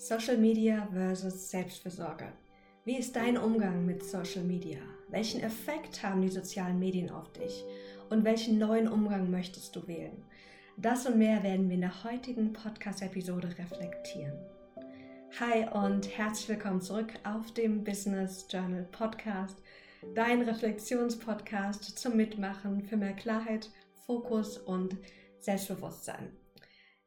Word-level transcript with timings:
Social 0.00 0.36
Media 0.36 0.86
versus 0.92 1.50
Selbstfürsorge. 1.50 2.32
Wie 2.84 2.98
ist 2.98 3.16
dein 3.16 3.36
Umgang 3.36 3.84
mit 3.84 4.04
Social 4.04 4.44
Media? 4.44 4.78
Welchen 5.08 5.40
Effekt 5.40 6.04
haben 6.04 6.22
die 6.22 6.28
sozialen 6.28 6.78
Medien 6.78 7.10
auf 7.10 7.32
dich? 7.32 7.64
Und 8.08 8.24
welchen 8.24 8.60
neuen 8.60 8.86
Umgang 8.86 9.28
möchtest 9.28 9.74
du 9.74 9.84
wählen? 9.88 10.24
Das 10.76 11.04
und 11.04 11.18
mehr 11.18 11.42
werden 11.42 11.68
wir 11.68 11.74
in 11.74 11.80
der 11.80 12.04
heutigen 12.04 12.52
Podcast-Episode 12.52 13.48
reflektieren. 13.58 14.38
Hi 15.40 15.66
und 15.72 16.16
herzlich 16.16 16.48
willkommen 16.48 16.80
zurück 16.80 17.12
auf 17.24 17.52
dem 17.54 17.82
Business 17.82 18.46
Journal 18.48 18.86
Podcast, 18.92 19.60
dein 20.14 20.42
Reflexionspodcast 20.42 21.98
zum 21.98 22.16
Mitmachen 22.16 22.82
für 22.82 22.96
mehr 22.96 23.14
Klarheit, 23.14 23.68
Fokus 24.06 24.58
und 24.58 24.96
Selbstbewusstsein. 25.40 26.30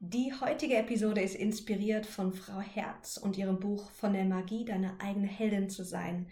Die 0.03 0.33
heutige 0.33 0.77
Episode 0.77 1.21
ist 1.21 1.35
inspiriert 1.35 2.07
von 2.07 2.33
Frau 2.33 2.59
Herz 2.59 3.17
und 3.17 3.37
ihrem 3.37 3.59
Buch 3.59 3.91
Von 3.91 4.13
der 4.13 4.25
Magie, 4.25 4.65
deine 4.65 4.99
eigene 4.99 5.27
Heldin 5.27 5.69
zu 5.69 5.83
sein. 5.83 6.27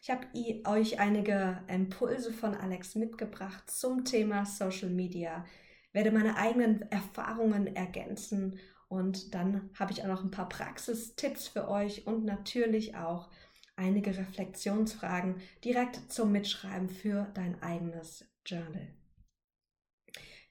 Ich 0.00 0.10
habe 0.10 0.26
euch 0.66 0.98
einige 0.98 1.62
Impulse 1.68 2.32
von 2.32 2.56
Alex 2.56 2.96
mitgebracht 2.96 3.70
zum 3.70 4.04
Thema 4.04 4.44
Social 4.44 4.90
Media, 4.90 5.46
werde 5.92 6.10
meine 6.10 6.36
eigenen 6.36 6.82
Erfahrungen 6.90 7.76
ergänzen 7.76 8.58
und 8.88 9.32
dann 9.36 9.70
habe 9.78 9.92
ich 9.92 10.02
auch 10.02 10.08
noch 10.08 10.24
ein 10.24 10.32
paar 10.32 10.48
Praxistipps 10.48 11.46
für 11.46 11.68
euch 11.68 12.08
und 12.08 12.24
natürlich 12.24 12.96
auch 12.96 13.30
einige 13.76 14.18
Reflexionsfragen 14.18 15.36
direkt 15.64 16.10
zum 16.10 16.32
Mitschreiben 16.32 16.88
für 16.88 17.30
dein 17.34 17.62
eigenes 17.62 18.24
Journal. 18.44 18.88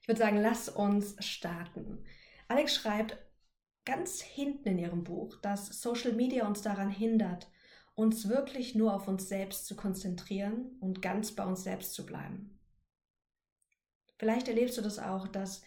Ich 0.00 0.08
würde 0.08 0.20
sagen, 0.20 0.38
lass 0.38 0.70
uns 0.70 1.22
starten. 1.22 2.02
Alex 2.52 2.74
schreibt 2.74 3.16
ganz 3.86 4.20
hinten 4.20 4.68
in 4.68 4.78
ihrem 4.78 5.04
Buch, 5.04 5.36
dass 5.40 5.80
Social 5.80 6.12
Media 6.12 6.46
uns 6.46 6.60
daran 6.60 6.90
hindert, 6.90 7.50
uns 7.94 8.28
wirklich 8.28 8.74
nur 8.74 8.92
auf 8.92 9.08
uns 9.08 9.26
selbst 9.26 9.64
zu 9.64 9.74
konzentrieren 9.74 10.76
und 10.80 11.00
ganz 11.00 11.32
bei 11.32 11.46
uns 11.46 11.62
selbst 11.62 11.94
zu 11.94 12.04
bleiben. 12.04 12.60
Vielleicht 14.18 14.48
erlebst 14.48 14.76
du 14.76 14.82
das 14.82 14.98
auch, 14.98 15.28
dass 15.28 15.62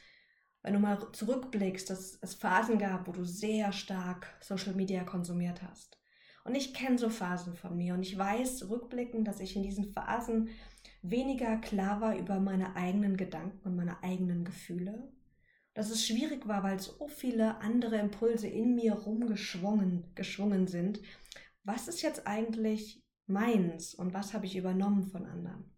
wenn 0.62 0.74
du 0.74 0.80
mal 0.80 1.12
zurückblickst, 1.12 1.90
dass 1.90 2.20
es 2.22 2.36
Phasen 2.36 2.78
gab, 2.78 3.08
wo 3.08 3.14
du 3.14 3.24
sehr 3.26 3.72
stark 3.72 4.28
Social 4.40 4.76
Media 4.76 5.04
konsumiert 5.04 5.64
hast. 5.64 6.00
Und 6.44 6.54
ich 6.54 6.76
kenne 6.76 7.00
so 7.00 7.10
Phasen 7.10 7.56
von 7.56 7.76
mir 7.76 7.96
und 7.96 8.04
ich 8.04 8.16
weiß 8.16 8.70
rückblickend, 8.70 9.28
dass 9.28 9.40
ich 9.40 9.56
in 9.56 9.64
diesen 9.64 9.92
Phasen 9.92 10.50
weniger 11.02 11.58
klar 11.58 12.00
war 12.00 12.16
über 12.16 12.40
meine 12.40 12.76
eigenen 12.76 13.18
Gedanken 13.18 13.68
und 13.68 13.76
meine 13.76 14.04
eigenen 14.04 14.46
Gefühle 14.46 15.15
dass 15.76 15.92
es 15.92 16.08
schwierig 16.08 16.48
war, 16.48 16.64
weil 16.64 16.80
so 16.80 17.08
viele 17.08 17.58
andere 17.58 17.98
Impulse 17.98 18.48
in 18.48 18.76
mir 18.76 18.94
rumgeschwungen 18.94 20.16
geschwungen 20.16 20.68
sind. 20.68 21.02
Was 21.64 21.88
ist 21.88 22.02
jetzt 22.02 22.26
eigentlich 22.26 23.04
meins 23.28 23.94
und 23.94 24.14
was 24.14 24.34
habe 24.34 24.46
ich 24.46 24.56
übernommen 24.56 25.04
von 25.04 25.26
anderen? 25.26 25.76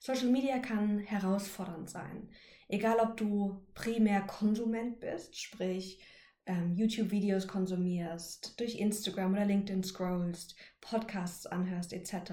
Social 0.00 0.30
Media 0.30 0.58
kann 0.58 0.98
herausfordernd 0.98 1.90
sein. 1.90 2.30
Egal, 2.68 2.98
ob 3.00 3.16
du 3.16 3.66
primär 3.74 4.22
Konsument 4.22 4.98
bist, 4.98 5.38
sprich 5.38 6.02
ähm, 6.46 6.74
YouTube-Videos 6.74 7.46
konsumierst, 7.46 8.58
durch 8.58 8.76
Instagram 8.76 9.32
oder 9.32 9.44
LinkedIn 9.44 9.84
scrollst, 9.84 10.56
Podcasts 10.80 11.46
anhörst 11.46 11.92
etc. 11.92 12.32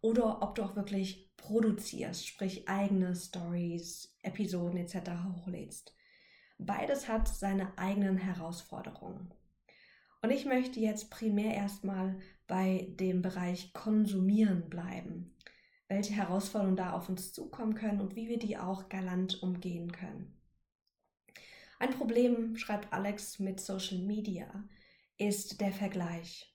Oder 0.00 0.42
ob 0.42 0.54
du 0.54 0.62
auch 0.62 0.76
wirklich 0.76 1.27
produzierst, 1.38 2.26
sprich 2.26 2.68
eigene 2.68 3.16
Stories, 3.16 4.14
Episoden 4.22 4.76
etc. 4.76 5.10
hochlädst. 5.24 5.96
Beides 6.58 7.08
hat 7.08 7.28
seine 7.28 7.78
eigenen 7.78 8.18
Herausforderungen. 8.18 9.32
Und 10.20 10.30
ich 10.30 10.44
möchte 10.44 10.80
jetzt 10.80 11.10
primär 11.10 11.54
erstmal 11.54 12.18
bei 12.46 12.88
dem 12.98 13.22
Bereich 13.22 13.72
Konsumieren 13.72 14.68
bleiben, 14.68 15.36
welche 15.86 16.12
Herausforderungen 16.12 16.76
da 16.76 16.92
auf 16.92 17.08
uns 17.08 17.32
zukommen 17.32 17.74
können 17.74 18.00
und 18.00 18.16
wie 18.16 18.28
wir 18.28 18.38
die 18.38 18.58
auch 18.58 18.88
galant 18.88 19.42
umgehen 19.42 19.92
können. 19.92 20.34
Ein 21.78 21.90
Problem, 21.90 22.56
schreibt 22.56 22.92
Alex 22.92 23.38
mit 23.38 23.60
Social 23.60 23.98
Media, 23.98 24.64
ist 25.16 25.60
der 25.60 25.72
Vergleich. 25.72 26.52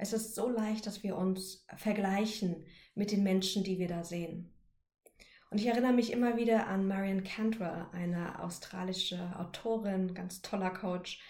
Es 0.00 0.14
ist 0.14 0.34
so 0.34 0.48
leicht, 0.48 0.86
dass 0.86 1.02
wir 1.02 1.14
uns 1.14 1.66
vergleichen 1.76 2.64
mit 2.94 3.12
den 3.12 3.22
Menschen, 3.22 3.64
die 3.64 3.78
wir 3.78 3.86
da 3.86 4.02
sehen. 4.02 4.50
Und 5.50 5.60
ich 5.60 5.66
erinnere 5.66 5.92
mich 5.92 6.10
immer 6.10 6.38
wieder 6.38 6.68
an 6.68 6.88
Marion 6.88 7.22
Cantwell, 7.22 7.84
eine 7.92 8.42
australische 8.42 9.38
Autorin, 9.38 10.14
ganz 10.14 10.40
toller 10.40 10.70
Coach, 10.70 11.20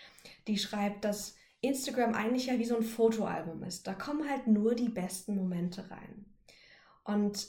die 0.47 0.57
schreibt, 0.57 1.05
dass 1.05 1.35
Instagram 1.61 2.15
eigentlich 2.15 2.47
ja 2.47 2.61
wie 2.61 2.65
so 2.65 2.77
ein 2.77 2.85
Fotoalbum 2.85 3.65
ist. 3.65 3.89
Da 3.89 3.95
kommen 3.95 4.29
halt 4.29 4.47
nur 4.47 4.77
die 4.77 4.89
besten 4.89 5.35
Momente 5.35 5.91
rein. 5.91 6.27
Und 7.03 7.49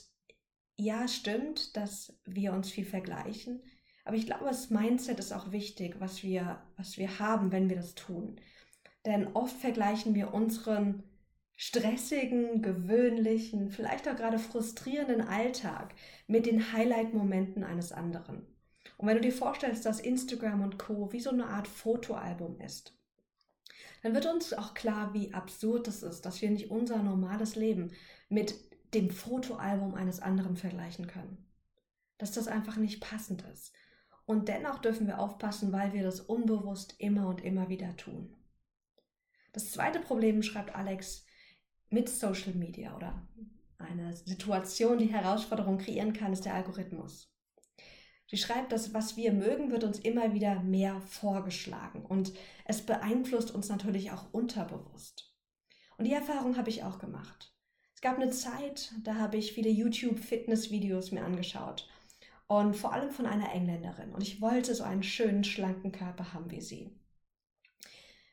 ja, 0.74 1.06
stimmt, 1.06 1.76
dass 1.76 2.18
wir 2.24 2.52
uns 2.52 2.68
viel 2.68 2.84
vergleichen, 2.84 3.62
aber 4.04 4.16
ich 4.16 4.26
glaube, 4.26 4.46
das 4.46 4.70
Mindset 4.70 5.20
ist 5.20 5.32
auch 5.32 5.52
wichtig, 5.52 6.00
was 6.00 6.24
wir, 6.24 6.60
was 6.76 6.98
wir 6.98 7.20
haben, 7.20 7.52
wenn 7.52 7.68
wir 7.68 7.76
das 7.76 7.94
tun. 7.94 8.40
Denn 9.06 9.28
oft 9.34 9.56
vergleichen 9.56 10.16
wir 10.16 10.34
unseren 10.34 11.04
stressigen, 11.56 12.62
gewöhnlichen, 12.62 13.70
vielleicht 13.70 14.08
auch 14.08 14.16
gerade 14.16 14.38
frustrierenden 14.38 15.20
Alltag 15.20 15.94
mit 16.26 16.46
den 16.46 16.72
Highlight-Momenten 16.72 17.64
eines 17.64 17.92
anderen. 17.92 18.46
Und 18.96 19.08
wenn 19.08 19.16
du 19.16 19.22
dir 19.22 19.32
vorstellst, 19.32 19.84
dass 19.86 20.00
Instagram 20.00 20.62
und 20.62 20.78
Co. 20.78 21.12
wie 21.12 21.20
so 21.20 21.30
eine 21.30 21.46
Art 21.46 21.68
Fotoalbum 21.68 22.60
ist, 22.60 22.96
dann 24.02 24.14
wird 24.14 24.26
uns 24.26 24.52
auch 24.52 24.74
klar, 24.74 25.14
wie 25.14 25.32
absurd 25.32 25.88
es 25.88 26.02
ist, 26.02 26.22
dass 26.22 26.42
wir 26.42 26.50
nicht 26.50 26.70
unser 26.70 27.02
normales 27.02 27.54
Leben 27.54 27.92
mit 28.28 28.54
dem 28.94 29.10
Fotoalbum 29.10 29.94
eines 29.94 30.20
anderen 30.20 30.56
vergleichen 30.56 31.06
können. 31.06 31.46
Dass 32.18 32.32
das 32.32 32.48
einfach 32.48 32.76
nicht 32.76 33.00
passend 33.00 33.42
ist. 33.52 33.72
Und 34.24 34.48
dennoch 34.48 34.78
dürfen 34.78 35.06
wir 35.06 35.18
aufpassen, 35.18 35.72
weil 35.72 35.92
wir 35.92 36.02
das 36.02 36.20
unbewusst 36.20 36.94
immer 36.98 37.28
und 37.28 37.44
immer 37.44 37.68
wieder 37.68 37.96
tun. 37.96 38.36
Das 39.52 39.70
zweite 39.70 40.00
Problem, 40.00 40.42
schreibt 40.42 40.74
Alex, 40.74 41.24
mit 41.92 42.08
Social 42.08 42.54
Media 42.54 42.96
oder 42.96 43.26
eine 43.78 44.14
Situation, 44.16 44.98
die 44.98 45.12
Herausforderungen 45.12 45.78
kreieren 45.78 46.12
kann, 46.12 46.32
ist 46.32 46.44
der 46.44 46.54
Algorithmus. 46.54 47.28
Sie 48.26 48.38
schreibt, 48.38 48.72
dass 48.72 48.94
was 48.94 49.16
wir 49.16 49.32
mögen, 49.32 49.70
wird 49.70 49.84
uns 49.84 49.98
immer 49.98 50.32
wieder 50.32 50.62
mehr 50.62 51.00
vorgeschlagen 51.02 52.06
und 52.06 52.32
es 52.64 52.80
beeinflusst 52.80 53.50
uns 53.50 53.68
natürlich 53.68 54.10
auch 54.10 54.32
unterbewusst. 54.32 55.34
Und 55.98 56.06
die 56.06 56.14
Erfahrung 56.14 56.56
habe 56.56 56.70
ich 56.70 56.82
auch 56.82 56.98
gemacht. 56.98 57.52
Es 57.94 58.00
gab 58.00 58.16
eine 58.16 58.30
Zeit, 58.30 58.92
da 59.02 59.16
habe 59.16 59.36
ich 59.36 59.52
viele 59.52 59.68
YouTube-Fitness-Videos 59.68 61.12
mir 61.12 61.24
angeschaut 61.24 61.88
und 62.46 62.74
vor 62.74 62.94
allem 62.94 63.10
von 63.10 63.26
einer 63.26 63.52
Engländerin 63.52 64.14
und 64.14 64.22
ich 64.22 64.40
wollte 64.40 64.74
so 64.74 64.84
einen 64.84 65.02
schönen, 65.02 65.44
schlanken 65.44 65.92
Körper 65.92 66.32
haben 66.32 66.50
wie 66.50 66.62
sie 66.62 66.90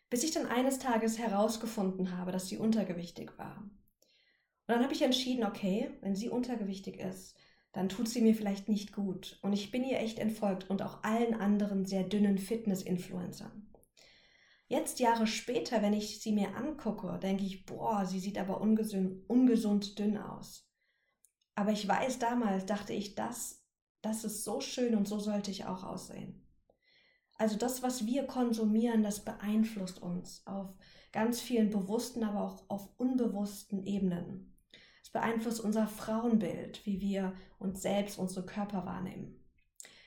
bis 0.09 0.23
ich 0.23 0.31
dann 0.31 0.47
eines 0.47 0.79
Tages 0.79 1.19
herausgefunden 1.19 2.17
habe, 2.17 2.31
dass 2.31 2.47
sie 2.47 2.57
untergewichtig 2.57 3.37
war. 3.37 3.57
Und 3.57 4.75
dann 4.75 4.83
habe 4.83 4.93
ich 4.93 5.01
entschieden, 5.01 5.43
okay, 5.43 5.89
wenn 6.01 6.15
sie 6.15 6.29
untergewichtig 6.29 6.99
ist, 6.99 7.35
dann 7.71 7.89
tut 7.89 8.09
sie 8.09 8.21
mir 8.21 8.35
vielleicht 8.35 8.69
nicht 8.69 8.93
gut. 8.93 9.39
Und 9.41 9.53
ich 9.53 9.71
bin 9.71 9.83
ihr 9.83 9.99
echt 9.99 10.19
entfolgt 10.19 10.69
und 10.69 10.81
auch 10.81 11.03
allen 11.03 11.33
anderen 11.35 11.85
sehr 11.85 12.03
dünnen 12.03 12.37
Fitness-Influencern. 12.37 13.67
Jetzt 14.67 14.99
Jahre 14.99 15.25
später, 15.25 15.81
wenn 15.81 15.93
ich 15.93 16.21
sie 16.21 16.31
mir 16.31 16.55
angucke, 16.55 17.17
denke 17.19 17.43
ich, 17.43 17.65
boah, 17.65 18.05
sie 18.05 18.19
sieht 18.19 18.37
aber 18.37 18.61
ungesund, 18.61 19.27
ungesund 19.27 19.97
dünn 19.97 20.17
aus. 20.17 20.67
Aber 21.55 21.71
ich 21.71 21.87
weiß, 21.87 22.19
damals 22.19 22.65
dachte 22.67 22.93
ich, 22.93 23.15
das, 23.15 23.63
das 24.01 24.23
ist 24.23 24.43
so 24.43 24.61
schön 24.61 24.95
und 24.95 25.07
so 25.07 25.19
sollte 25.19 25.51
ich 25.51 25.65
auch 25.65 25.83
aussehen. 25.83 26.38
Also 27.39 27.57
das, 27.57 27.81
was 27.81 28.05
wir 28.05 28.27
konsumieren, 28.27 29.01
das 29.01 29.23
beeinflusst 29.23 30.01
uns 30.01 30.45
auf 30.45 30.75
ganz 31.13 31.39
vielen 31.39 31.69
bewussten, 31.69 32.25
aber 32.25 32.43
auch 32.43 32.69
auf 32.69 32.89
unbewussten 32.97 33.85
Ebenen. 33.85 34.57
Es 35.01 35.09
beeinflusst 35.09 35.61
unser 35.61 35.87
Frauenbild, 35.87 36.85
wie 36.85 36.99
wir 36.99 37.33
uns 37.57 37.81
selbst, 37.81 38.19
unsere 38.19 38.45
Körper 38.45 38.85
wahrnehmen. 38.85 39.41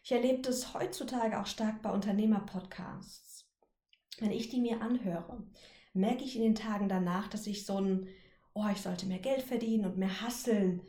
Ich 0.04 0.12
erlebe 0.12 0.42
das 0.42 0.74
heutzutage 0.74 1.40
auch 1.40 1.46
stark 1.46 1.80
bei 1.80 1.90
Unternehmer-Podcasts. 1.90 3.48
Wenn 4.18 4.30
ich 4.30 4.50
die 4.50 4.60
mir 4.60 4.82
anhöre, 4.82 5.42
merke 5.94 6.24
ich 6.24 6.36
in 6.36 6.42
den 6.42 6.54
Tagen 6.54 6.90
danach, 6.90 7.28
dass 7.28 7.46
ich 7.46 7.64
so 7.64 7.80
ein, 7.80 8.08
oh, 8.52 8.66
ich 8.70 8.82
sollte 8.82 9.06
mehr 9.06 9.20
Geld 9.20 9.40
verdienen 9.40 9.86
und 9.86 9.96
mehr 9.96 10.20
hasseln, 10.20 10.82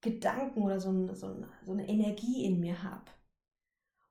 Gedanken 0.00 0.62
oder 0.62 0.78
so, 0.78 0.90
ein, 0.90 1.12
so, 1.16 1.26
ein, 1.26 1.46
so 1.64 1.72
eine 1.72 1.88
Energie 1.88 2.44
in 2.44 2.60
mir 2.60 2.84
habe. 2.84 3.10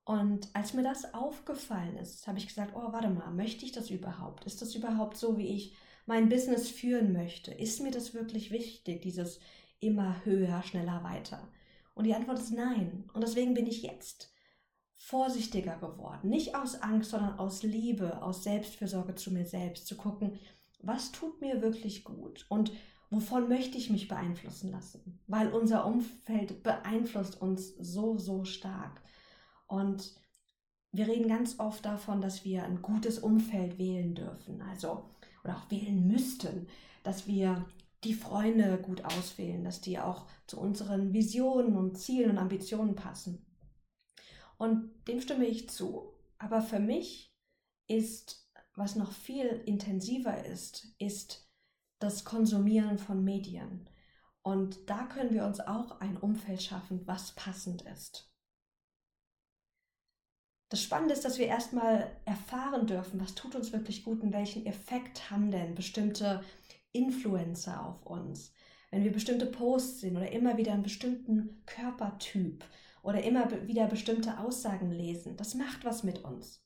Und 0.07 0.48
als 0.54 0.74
mir 0.74 0.83
das 0.83 1.13
aufgefallen 1.13 1.98
ist, 1.98 2.30
habe 2.30 2.38
ich 2.38 2.48
gesagt, 2.48 2.74
oh, 2.77 2.94
warte 2.94 3.09
mal, 3.09 3.30
möchte 3.30 3.65
ich 3.65 3.74
das 3.74 3.89
überhaupt? 3.89 4.45
Ist 4.45 4.62
das 4.62 4.74
überhaupt 4.74 5.18
so, 5.18 5.38
wie 5.38 5.50
ich 5.50 5.75
mein 6.06 6.30
Business 6.30 6.69
führen 6.69 7.12
möchte? 7.12 7.54
Ist 7.54 7.81
mir 7.81 7.92
das 7.92 8.13
wirklich 8.13 8.50
wichtig, 8.50 9.01
dieses 9.01 9.42
immer 9.81 10.24
höher, 10.24 10.63
schneller, 10.63 11.04
weiter? 11.04 11.51
Und 11.94 12.06
die 12.06 12.15
Antwort 12.15 12.39
ist 12.39 12.54
nein. 12.54 13.09
Und 13.12 13.21
deswegen 13.21 13.54
bin 13.54 13.68
ich 13.68 13.83
jetzt 13.83 14.31
vorsichtiger 14.95 15.75
geworden. 15.75 16.30
Nicht 16.30 16.56
aus 16.56 16.81
Angst, 16.81 17.12
sondern 17.12 17.38
aus 17.38 17.63
Liebe, 17.63 18.21
aus 18.21 18.45
Selbstfürsorge 18.45 19.15
zu 19.15 19.33
mir 19.33 19.45
selbst. 19.45 19.88
Zu 19.88 19.98
gucken, 19.98 20.39
was 20.80 21.12
tut 21.12 21.42
mir 21.42 21.62
wirklich 21.62 22.06
gut 22.06 22.45
und 22.48 22.71
wovon 23.09 23.50
möchte 23.50 23.77
ich 23.77 23.89
mich 23.89 24.07
beeinflussen 24.07 24.71
lassen. 24.71 25.19
Weil 25.27 25.51
unser 25.51 25.86
Umfeld 25.86 26.63
beeinflusst 26.63 27.42
uns 27.42 27.75
so, 27.75 28.18
so 28.18 28.45
stark. 28.45 29.01
Und 29.67 30.15
wir 30.91 31.07
reden 31.07 31.27
ganz 31.27 31.59
oft 31.59 31.85
davon, 31.85 32.21
dass 32.21 32.43
wir 32.43 32.63
ein 32.63 32.81
gutes 32.81 33.19
Umfeld 33.19 33.77
wählen 33.77 34.15
dürfen. 34.15 34.61
Also, 34.61 35.09
oder 35.43 35.57
auch 35.57 35.69
wählen 35.69 36.07
müssten, 36.07 36.67
dass 37.03 37.27
wir 37.27 37.65
die 38.03 38.13
Freunde 38.13 38.77
gut 38.81 39.03
auswählen, 39.03 39.63
dass 39.63 39.81
die 39.81 39.99
auch 39.99 40.27
zu 40.45 40.59
unseren 40.59 41.13
Visionen 41.13 41.75
und 41.75 41.97
Zielen 41.97 42.31
und 42.31 42.37
Ambitionen 42.37 42.95
passen. 42.95 43.45
Und 44.57 44.91
dem 45.07 45.21
stimme 45.21 45.45
ich 45.45 45.69
zu. 45.69 46.13
Aber 46.37 46.61
für 46.61 46.79
mich 46.79 47.33
ist, 47.87 48.49
was 48.75 48.95
noch 48.95 49.11
viel 49.11 49.47
intensiver 49.65 50.45
ist, 50.45 50.95
ist 50.99 51.49
das 51.99 52.25
Konsumieren 52.25 52.97
von 52.97 53.23
Medien. 53.23 53.89
Und 54.41 54.89
da 54.89 55.05
können 55.07 55.33
wir 55.33 55.45
uns 55.45 55.59
auch 55.59 55.99
ein 55.99 56.17
Umfeld 56.17 56.61
schaffen, 56.61 57.05
was 57.05 57.33
passend 57.33 57.81
ist. 57.81 58.26
Das 60.69 60.81
Spannende 60.81 61.13
ist, 61.13 61.23
dass 61.23 61.37
wir 61.37 61.47
erstmal 61.47 62.11
erfahren 62.25 62.87
dürfen, 62.87 63.21
was 63.21 63.35
tut 63.35 63.55
uns 63.55 63.71
wirklich 63.71 64.03
gut 64.03 64.21
und 64.21 64.33
welchen 64.33 64.65
Effekt 64.65 65.31
haben 65.31 65.49
denn 65.49 65.75
bestimmte 65.75 66.43
Influencer 66.91 67.85
auf 67.85 68.05
uns. 68.05 68.53
Wenn 68.91 69.03
wir 69.03 69.13
bestimmte 69.13 69.45
Posts 69.45 70.01
sehen 70.01 70.17
oder 70.17 70.31
immer 70.31 70.57
wieder 70.57 70.73
einen 70.73 70.83
bestimmten 70.83 71.61
Körpertyp 71.65 72.65
oder 73.01 73.23
immer 73.23 73.49
wieder 73.67 73.87
bestimmte 73.87 74.37
Aussagen 74.39 74.91
lesen. 74.91 75.37
Das 75.37 75.55
macht 75.55 75.85
was 75.85 76.03
mit 76.03 76.25
uns. 76.25 76.61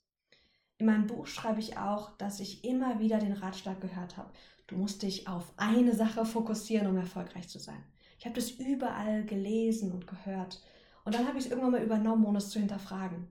In 0.79 0.87
meinem 0.87 1.05
Buch 1.05 1.27
schreibe 1.27 1.59
ich 1.59 1.77
auch, 1.77 2.17
dass 2.17 2.39
ich 2.39 2.63
immer 2.63 2.99
wieder 2.99 3.19
den 3.19 3.33
Ratschlag 3.33 3.79
gehört 3.81 4.17
habe, 4.17 4.31
du 4.65 4.75
musst 4.75 5.03
dich 5.03 5.27
auf 5.27 5.53
eine 5.57 5.93
Sache 5.93 6.25
fokussieren, 6.25 6.87
um 6.87 6.97
erfolgreich 6.97 7.47
zu 7.47 7.59
sein. 7.59 7.83
Ich 8.17 8.25
habe 8.25 8.33
das 8.33 8.49
überall 8.49 9.23
gelesen 9.25 9.91
und 9.91 10.07
gehört. 10.07 10.59
Und 11.05 11.13
dann 11.13 11.27
habe 11.27 11.37
ich 11.37 11.45
es 11.45 11.51
irgendwann 11.51 11.73
mal 11.73 11.83
übernommen, 11.83 12.25
ohne 12.25 12.39
es 12.39 12.49
zu 12.49 12.59
hinterfragen. 12.59 13.27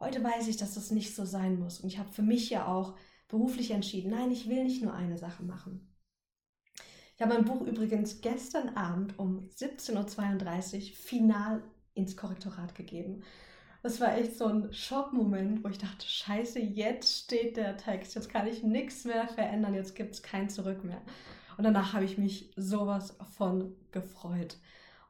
Heute 0.00 0.24
weiß 0.24 0.48
ich, 0.48 0.56
dass 0.56 0.74
das 0.74 0.90
nicht 0.90 1.14
so 1.14 1.26
sein 1.26 1.58
muss. 1.58 1.80
Und 1.80 1.88
ich 1.88 1.98
habe 1.98 2.10
für 2.10 2.22
mich 2.22 2.48
ja 2.48 2.66
auch 2.66 2.96
beruflich 3.28 3.70
entschieden, 3.70 4.10
nein, 4.10 4.30
ich 4.30 4.48
will 4.48 4.64
nicht 4.64 4.82
nur 4.82 4.94
eine 4.94 5.18
Sache 5.18 5.42
machen. 5.42 5.86
Ich 7.14 7.22
habe 7.22 7.34
mein 7.34 7.44
Buch 7.44 7.60
übrigens 7.60 8.22
gestern 8.22 8.76
Abend 8.76 9.18
um 9.18 9.46
17.32 9.50 10.76
Uhr 10.76 10.96
final 10.96 11.62
ins 11.92 12.16
Korrektorat 12.16 12.74
gegeben. 12.74 13.22
Das 13.82 14.00
war 14.00 14.16
echt 14.16 14.38
so 14.38 14.46
ein 14.46 14.72
Schockmoment, 14.72 15.62
wo 15.62 15.68
ich 15.68 15.76
dachte, 15.76 16.06
scheiße, 16.06 16.60
jetzt 16.60 17.24
steht 17.24 17.58
der 17.58 17.76
Text, 17.76 18.14
jetzt 18.14 18.30
kann 18.30 18.46
ich 18.46 18.62
nichts 18.62 19.04
mehr 19.04 19.28
verändern, 19.28 19.74
jetzt 19.74 19.94
gibt 19.94 20.14
es 20.14 20.22
kein 20.22 20.48
Zurück 20.48 20.82
mehr. 20.82 21.02
Und 21.58 21.64
danach 21.64 21.92
habe 21.92 22.06
ich 22.06 22.16
mich 22.16 22.50
sowas 22.56 23.16
von 23.36 23.76
gefreut. 23.90 24.56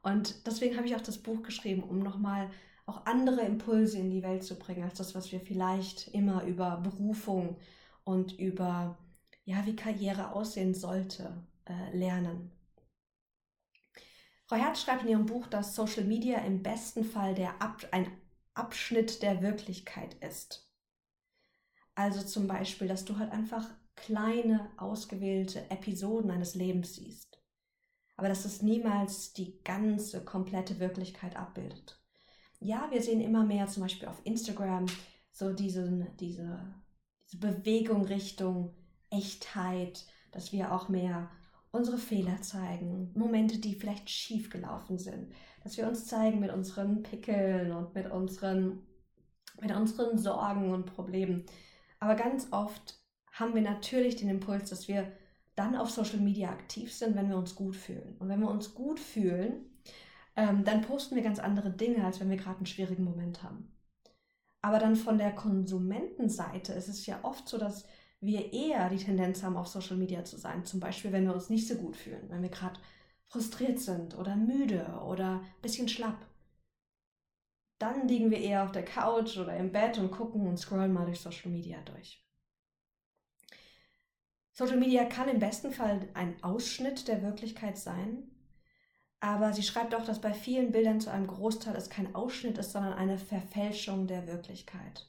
Und 0.03 0.45
deswegen 0.47 0.75
habe 0.75 0.87
ich 0.87 0.95
auch 0.95 1.01
das 1.01 1.17
Buch 1.17 1.43
geschrieben, 1.43 1.83
um 1.83 1.99
nochmal 1.99 2.49
auch 2.91 3.05
andere 3.05 3.41
Impulse 3.41 3.97
in 3.97 4.09
die 4.11 4.21
Welt 4.21 4.43
zu 4.43 4.59
bringen, 4.59 4.83
als 4.83 4.97
das, 4.97 5.15
was 5.15 5.31
wir 5.31 5.39
vielleicht 5.39 6.09
immer 6.09 6.43
über 6.43 6.77
Berufung 6.77 7.55
und 8.03 8.37
über, 8.37 8.97
ja, 9.45 9.65
wie 9.65 9.75
Karriere 9.75 10.33
aussehen 10.33 10.73
sollte, 10.73 11.41
äh, 11.65 11.95
lernen. 11.95 12.51
Frau 14.45 14.57
Herz 14.57 14.81
schreibt 14.81 15.03
in 15.03 15.09
ihrem 15.09 15.25
Buch, 15.25 15.47
dass 15.47 15.75
Social 15.75 16.03
Media 16.03 16.39
im 16.39 16.61
besten 16.61 17.05
Fall 17.05 17.33
der 17.33 17.61
Ab 17.61 17.87
ein 17.91 18.11
Abschnitt 18.53 19.21
der 19.21 19.41
Wirklichkeit 19.41 20.15
ist. 20.15 20.69
Also 21.95 22.21
zum 22.21 22.47
Beispiel, 22.47 22.89
dass 22.89 23.05
du 23.05 23.17
halt 23.17 23.31
einfach 23.31 23.69
kleine, 23.95 24.69
ausgewählte 24.75 25.69
Episoden 25.71 26.31
eines 26.31 26.55
Lebens 26.55 26.95
siehst. 26.95 27.41
Aber 28.17 28.27
dass 28.27 28.43
es 28.43 28.61
niemals 28.61 29.31
die 29.31 29.63
ganze, 29.63 30.25
komplette 30.25 30.79
Wirklichkeit 30.79 31.37
abbildet. 31.37 32.00
Ja, 32.63 32.87
wir 32.91 33.01
sehen 33.01 33.21
immer 33.21 33.43
mehr 33.43 33.67
zum 33.67 33.83
Beispiel 33.83 34.07
auf 34.07 34.21
Instagram 34.23 34.85
so 35.31 35.51
diesen, 35.51 36.05
diese, 36.17 36.59
diese 37.25 37.37
Bewegung 37.37 38.05
Richtung 38.05 38.75
Echtheit, 39.09 40.05
dass 40.31 40.51
wir 40.51 40.71
auch 40.71 40.87
mehr 40.87 41.31
unsere 41.71 41.97
Fehler 41.97 42.39
zeigen, 42.41 43.11
Momente, 43.15 43.57
die 43.57 43.73
vielleicht 43.73 44.11
schief 44.11 44.51
gelaufen 44.51 44.99
sind, 44.99 45.33
dass 45.63 45.75
wir 45.77 45.87
uns 45.87 46.05
zeigen 46.05 46.39
mit 46.39 46.51
unseren 46.51 47.01
Pickeln 47.01 47.71
und 47.71 47.95
mit 47.95 48.11
unseren, 48.11 48.85
mit 49.59 49.75
unseren 49.75 50.19
Sorgen 50.19 50.71
und 50.71 50.85
Problemen. 50.85 51.45
Aber 51.99 52.13
ganz 52.13 52.47
oft 52.51 52.99
haben 53.31 53.55
wir 53.55 53.61
natürlich 53.63 54.17
den 54.17 54.29
Impuls, 54.29 54.69
dass 54.69 54.87
wir 54.87 55.11
dann 55.55 55.75
auf 55.75 55.89
Social 55.89 56.19
Media 56.19 56.49
aktiv 56.51 56.93
sind, 56.93 57.15
wenn 57.15 57.29
wir 57.29 57.37
uns 57.37 57.55
gut 57.55 57.75
fühlen. 57.75 58.17
Und 58.19 58.29
wenn 58.29 58.39
wir 58.39 58.49
uns 58.51 58.75
gut 58.75 58.99
fühlen, 58.99 59.65
ähm, 60.35 60.63
dann 60.63 60.81
posten 60.81 61.15
wir 61.15 61.23
ganz 61.23 61.39
andere 61.39 61.71
Dinge, 61.71 62.05
als 62.05 62.19
wenn 62.19 62.29
wir 62.29 62.37
gerade 62.37 62.57
einen 62.57 62.65
schwierigen 62.65 63.03
Moment 63.03 63.43
haben. 63.43 63.71
Aber 64.61 64.79
dann 64.79 64.95
von 64.95 65.17
der 65.17 65.33
Konsumentenseite 65.33 66.73
ist 66.73 66.87
es 66.87 67.05
ja 67.05 67.19
oft 67.23 67.47
so, 67.49 67.57
dass 67.57 67.85
wir 68.19 68.53
eher 68.53 68.89
die 68.89 68.97
Tendenz 68.97 69.41
haben, 69.41 69.57
auf 69.57 69.67
Social 69.67 69.97
Media 69.97 70.23
zu 70.23 70.37
sein. 70.37 70.63
Zum 70.63 70.79
Beispiel, 70.79 71.11
wenn 71.11 71.25
wir 71.25 71.33
uns 71.33 71.49
nicht 71.49 71.67
so 71.67 71.75
gut 71.75 71.95
fühlen, 71.95 72.29
wenn 72.29 72.43
wir 72.43 72.49
gerade 72.49 72.79
frustriert 73.27 73.79
sind 73.79 74.15
oder 74.17 74.35
müde 74.35 74.85
oder 75.05 75.39
ein 75.39 75.61
bisschen 75.61 75.89
schlapp. 75.89 76.27
Dann 77.79 78.07
liegen 78.07 78.29
wir 78.29 78.39
eher 78.39 78.63
auf 78.63 78.71
der 78.71 78.85
Couch 78.85 79.37
oder 79.37 79.57
im 79.57 79.71
Bett 79.71 79.97
und 79.97 80.11
gucken 80.11 80.45
und 80.45 80.57
scrollen 80.57 80.93
mal 80.93 81.05
durch 81.05 81.19
Social 81.19 81.49
Media 81.49 81.81
durch. 81.81 82.23
Social 84.51 84.77
Media 84.77 85.05
kann 85.05 85.29
im 85.29 85.39
besten 85.39 85.71
Fall 85.71 86.07
ein 86.13 86.43
Ausschnitt 86.43 87.07
der 87.07 87.23
Wirklichkeit 87.23 87.77
sein, 87.77 88.29
aber 89.21 89.53
sie 89.53 89.63
schreibt 89.63 89.93
auch, 89.93 90.03
dass 90.03 90.19
bei 90.19 90.33
vielen 90.33 90.71
Bildern 90.71 90.99
zu 90.99 91.11
einem 91.11 91.27
Großteil 91.27 91.75
es 91.75 91.91
kein 91.91 92.15
Ausschnitt 92.15 92.57
ist, 92.57 92.71
sondern 92.71 92.93
eine 92.93 93.19
Verfälschung 93.19 94.07
der 94.07 94.25
Wirklichkeit. 94.25 95.07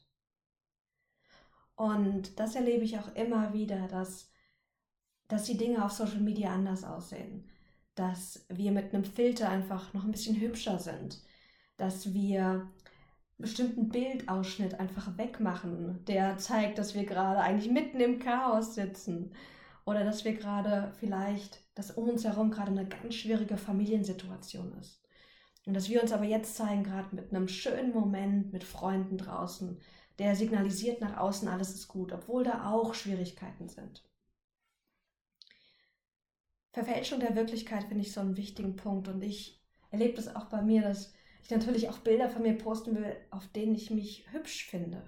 Und 1.76 2.38
das 2.38 2.54
erlebe 2.54 2.84
ich 2.84 2.98
auch 2.98 3.14
immer 3.14 3.54
wieder, 3.54 3.88
dass, 3.88 4.30
dass 5.28 5.44
die 5.44 5.56
Dinge 5.56 5.82
auf 5.82 5.92
Social 5.92 6.20
Media 6.20 6.52
anders 6.52 6.84
aussehen. 6.84 7.48
Dass 7.94 8.44
wir 8.50 8.70
mit 8.70 8.92
einem 8.92 9.04
Filter 9.04 9.48
einfach 9.48 9.94
noch 9.94 10.04
ein 10.04 10.12
bisschen 10.12 10.38
hübscher 10.38 10.78
sind. 10.78 11.22
Dass 11.78 12.12
wir 12.12 12.70
bestimmten 13.38 13.88
Bildausschnitt 13.88 14.78
einfach 14.78 15.16
wegmachen, 15.16 16.04
der 16.04 16.36
zeigt, 16.36 16.78
dass 16.78 16.94
wir 16.94 17.06
gerade 17.06 17.40
eigentlich 17.40 17.72
mitten 17.72 17.98
im 17.98 18.18
Chaos 18.18 18.74
sitzen. 18.74 19.32
Oder 19.86 20.04
dass 20.04 20.26
wir 20.26 20.34
gerade 20.34 20.92
vielleicht, 21.00 21.61
dass 21.74 21.90
um 21.92 22.08
uns 22.08 22.24
herum 22.24 22.50
gerade 22.50 22.70
eine 22.70 22.86
ganz 22.86 23.14
schwierige 23.14 23.56
Familiensituation 23.56 24.72
ist. 24.78 25.02
Und 25.64 25.74
dass 25.74 25.88
wir 25.88 26.02
uns 26.02 26.12
aber 26.12 26.24
jetzt 26.24 26.56
zeigen, 26.56 26.84
gerade 26.84 27.14
mit 27.14 27.30
einem 27.30 27.48
schönen 27.48 27.92
Moment 27.92 28.52
mit 28.52 28.64
Freunden 28.64 29.16
draußen, 29.16 29.80
der 30.18 30.36
signalisiert 30.36 31.00
nach 31.00 31.16
außen, 31.16 31.48
alles 31.48 31.74
ist 31.74 31.88
gut, 31.88 32.12
obwohl 32.12 32.44
da 32.44 32.70
auch 32.70 32.94
Schwierigkeiten 32.94 33.68
sind. 33.68 34.02
Verfälschung 36.72 37.20
der 37.20 37.36
Wirklichkeit 37.36 37.84
finde 37.84 38.02
ich 38.02 38.12
so 38.12 38.20
einen 38.20 38.36
wichtigen 38.36 38.76
Punkt 38.76 39.08
und 39.08 39.22
ich 39.22 39.62
erlebe 39.90 40.14
das 40.14 40.34
auch 40.34 40.46
bei 40.46 40.62
mir, 40.62 40.82
dass 40.82 41.12
ich 41.42 41.50
natürlich 41.50 41.88
auch 41.88 41.98
Bilder 41.98 42.30
von 42.30 42.42
mir 42.42 42.56
posten 42.56 42.96
will, 42.96 43.16
auf 43.30 43.46
denen 43.48 43.74
ich 43.74 43.90
mich 43.90 44.26
hübsch 44.32 44.66
finde. 44.66 45.02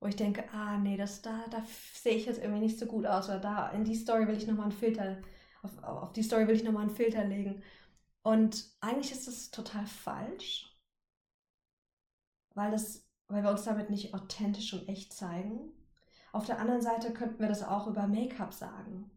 Wo 0.00 0.06
ich 0.06 0.16
denke, 0.16 0.44
ah 0.52 0.78
nee, 0.78 0.96
das 0.96 1.22
da, 1.22 1.44
da 1.50 1.64
sehe 1.94 2.14
ich 2.14 2.26
jetzt 2.26 2.40
irgendwie 2.40 2.60
nicht 2.60 2.78
so 2.78 2.86
gut 2.86 3.06
aus 3.06 3.28
oder 3.28 3.40
da 3.40 3.70
in 3.70 3.84
die 3.84 3.94
Story 3.94 4.28
will 4.28 4.36
ich 4.36 4.46
nochmal 4.46 4.66
einen 4.66 4.72
Filter, 4.72 5.18
auf, 5.66 6.02
auf 6.02 6.12
die 6.12 6.22
Story 6.22 6.46
will 6.48 6.56
ich 6.56 6.64
nochmal 6.64 6.82
einen 6.82 6.96
Filter 6.96 7.24
legen. 7.24 7.62
Und 8.22 8.70
eigentlich 8.80 9.12
ist 9.12 9.28
das 9.28 9.50
total 9.50 9.86
falsch, 9.86 10.76
weil 12.54 12.70
das 12.70 13.06
weil 13.28 13.42
wir 13.42 13.50
uns 13.50 13.64
damit 13.64 13.90
nicht 13.90 14.14
authentisch 14.14 14.72
und 14.72 14.88
echt 14.88 15.12
zeigen. 15.12 15.72
Auf 16.32 16.46
der 16.46 16.60
anderen 16.60 16.82
Seite 16.82 17.12
könnten 17.12 17.40
wir 17.40 17.48
das 17.48 17.62
auch 17.62 17.86
über 17.86 18.06
Make-up 18.06 18.52
sagen. 18.52 19.10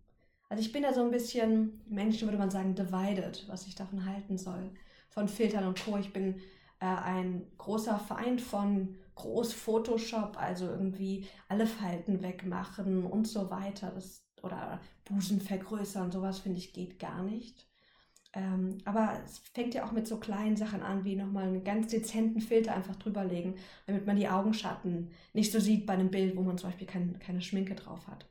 Also 0.49 0.61
ich 0.61 0.71
bin 0.71 0.83
da 0.83 0.93
so 0.93 1.01
ein 1.01 1.11
bisschen, 1.11 1.81
Menschen 1.87 2.27
würde 2.27 2.37
man 2.37 2.49
sagen, 2.49 2.75
divided, 2.75 3.45
was 3.47 3.67
ich 3.67 3.75
davon 3.75 4.05
halten 4.05 4.37
soll. 4.37 4.71
Von 5.09 5.27
Filtern 5.27 5.67
und 5.67 5.83
Co. 5.83 5.97
Ich 5.97 6.11
bin 6.11 6.39
äh, 6.79 6.85
ein 6.85 7.45
großer 7.57 7.99
Feind 7.99 8.41
von 8.41 8.95
Groß 9.15 9.53
Photoshop, 9.53 10.37
also 10.39 10.65
irgendwie 10.65 11.27
alle 11.49 11.67
Falten 11.67 12.23
wegmachen 12.23 13.05
und 13.05 13.27
so 13.27 13.49
weiter. 13.51 13.91
Das, 13.91 14.25
oder 14.43 14.79
Busen 15.05 15.41
vergrößern, 15.41 16.11
sowas 16.11 16.39
finde 16.39 16.59
ich 16.59 16.73
geht 16.73 16.99
gar 16.99 17.23
nicht. 17.23 17.67
Ähm, 18.33 18.77
aber 18.85 19.19
es 19.25 19.39
fängt 19.53 19.73
ja 19.73 19.85
auch 19.85 19.91
mit 19.91 20.07
so 20.07 20.17
kleinen 20.17 20.55
Sachen 20.55 20.83
an, 20.83 21.03
wie 21.03 21.15
nochmal 21.15 21.47
einen 21.47 21.63
ganz 21.63 21.87
dezenten 21.87 22.41
Filter 22.41 22.75
einfach 22.75 22.95
drüberlegen, 22.95 23.55
damit 23.87 24.05
man 24.05 24.17
die 24.17 24.29
Augenschatten 24.29 25.11
nicht 25.33 25.51
so 25.51 25.59
sieht 25.59 25.87
bei 25.87 25.93
einem 25.93 26.11
Bild, 26.11 26.35
wo 26.35 26.41
man 26.41 26.57
zum 26.57 26.69
Beispiel 26.69 26.87
kein, 26.87 27.17
keine 27.19 27.41
Schminke 27.41 27.73
drauf 27.73 28.07
hat. 28.07 28.29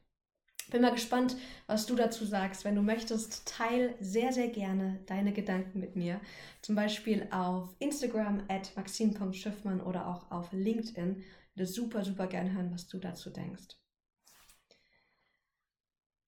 Bin 0.71 0.83
mal 0.83 0.93
gespannt, 0.93 1.37
was 1.67 1.87
du 1.87 1.97
dazu 1.97 2.27
sagst. 2.27 2.65
Wenn 2.65 2.75
du 2.75 2.83
möchtest, 2.83 3.49
teil 3.49 3.95
sehr, 4.01 4.33
sehr 4.33 4.49
gerne 4.49 5.01
deine 5.07 5.33
Gedanken 5.33 5.81
mit 5.81 5.97
mir. 5.97 6.21
Zum 6.61 6.75
Beispiel 6.75 7.27
auf 7.31 7.75
Instagram 7.79 8.43
at 8.49 8.77
maxim.schiffmann 8.77 9.81
oder 9.81 10.07
auch 10.07 10.31
auf 10.31 10.53
LinkedIn. 10.53 11.17
Ich 11.21 11.57
würde 11.57 11.67
super, 11.67 12.05
super 12.05 12.27
gerne 12.27 12.53
hören, 12.53 12.71
was 12.71 12.87
du 12.87 12.99
dazu 12.99 13.31
denkst. 13.31 13.78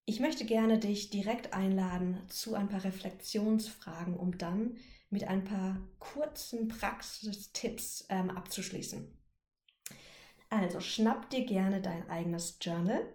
Ich 0.04 0.20
möchte 0.20 0.44
gerne 0.44 0.78
dich 0.78 1.10
direkt 1.10 1.52
einladen 1.52 2.20
zu 2.28 2.54
ein 2.54 2.68
paar 2.68 2.84
Reflexionsfragen, 2.84 4.16
um 4.16 4.38
dann 4.38 4.76
mit 5.10 5.24
ein 5.24 5.44
paar 5.44 5.80
kurzen 5.98 6.68
Praxistipps 6.68 8.06
ähm, 8.08 8.30
abzuschließen. 8.30 9.16
Also 10.48 10.80
schnapp 10.80 11.30
dir 11.30 11.44
gerne 11.44 11.80
dein 11.80 12.08
eigenes 12.10 12.58
Journal 12.60 13.06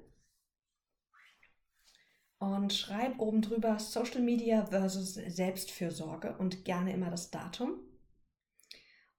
und 2.40 2.74
schreib 2.74 3.20
oben 3.20 3.42
drüber 3.42 3.80
Social 3.80 4.22
Media 4.22 4.66
versus 4.66 5.16
Selbstfürsorge 5.16 6.38
und 6.38 6.64
gerne 6.64 6.94
immer 6.94 7.10
das 7.10 7.32
Datum. 7.32 7.80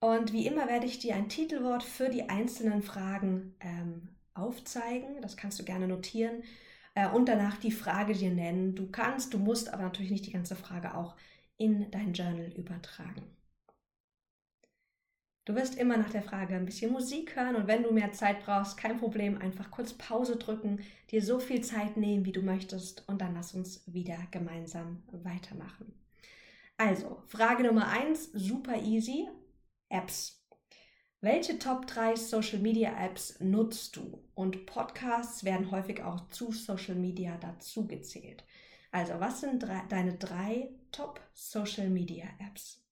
Und 0.00 0.32
wie 0.32 0.46
immer 0.46 0.68
werde 0.68 0.86
ich 0.86 0.98
dir 0.98 1.14
ein 1.14 1.28
Titelwort 1.28 1.82
für 1.82 2.08
die 2.08 2.28
einzelnen 2.28 2.82
Fragen 2.82 3.56
ähm, 3.60 4.16
aufzeigen. 4.34 5.20
Das 5.22 5.36
kannst 5.36 5.58
du 5.58 5.64
gerne 5.64 5.88
notieren 5.88 6.42
äh, 6.96 7.08
und 7.08 7.28
danach 7.28 7.58
die 7.58 7.70
Frage 7.70 8.14
dir 8.14 8.32
nennen. 8.32 8.74
Du 8.74 8.90
kannst, 8.90 9.32
du 9.34 9.38
musst 9.38 9.72
aber 9.72 9.84
natürlich 9.84 10.10
nicht 10.10 10.26
die 10.26 10.32
ganze 10.32 10.56
Frage 10.56 10.94
auch 10.96 11.14
in 11.58 11.88
dein 11.92 12.12
Journal 12.12 12.52
übertragen. 12.56 13.22
Du 15.44 15.54
wirst 15.54 15.76
immer 15.76 15.96
nach 15.96 16.10
der 16.10 16.22
Frage 16.22 16.56
ein 16.56 16.64
bisschen 16.64 16.90
Musik 16.90 17.36
hören 17.36 17.54
und 17.54 17.68
wenn 17.68 17.84
du 17.84 17.92
mehr 17.92 18.10
Zeit 18.10 18.44
brauchst, 18.44 18.76
kein 18.76 18.98
Problem, 18.98 19.40
einfach 19.40 19.70
kurz 19.70 19.92
Pause 19.92 20.36
drücken, 20.36 20.80
dir 21.12 21.22
so 21.22 21.38
viel 21.38 21.60
Zeit 21.60 21.96
nehmen, 21.96 22.24
wie 22.24 22.32
du 22.32 22.42
möchtest 22.42 23.08
und 23.08 23.20
dann 23.20 23.34
lass 23.34 23.54
uns 23.54 23.82
wieder 23.86 24.18
gemeinsam 24.32 25.04
weitermachen. 25.12 25.94
Also, 26.78 27.22
Frage 27.26 27.62
Nummer 27.62 27.88
eins, 27.88 28.30
super 28.32 28.76
easy, 28.82 29.28
Apps. 29.88 30.35
Welche 31.22 31.58
Top 31.58 31.86
3 31.86 32.14
Social 32.14 32.58
Media 32.58 32.90
Apps 33.02 33.40
nutzt 33.40 33.96
du? 33.96 34.22
Und 34.34 34.66
Podcasts 34.66 35.44
werden 35.44 35.70
häufig 35.70 36.02
auch 36.02 36.28
zu 36.28 36.52
Social 36.52 36.94
Media 36.94 37.38
dazu 37.38 37.86
gezählt. 37.86 38.44
Also, 38.92 39.18
was 39.18 39.40
sind 39.40 39.62
drei, 39.62 39.82
deine 39.88 40.18
drei 40.18 40.68
Top 40.92 41.20
Social 41.32 41.88
Media 41.88 42.26
Apps? 42.38 42.86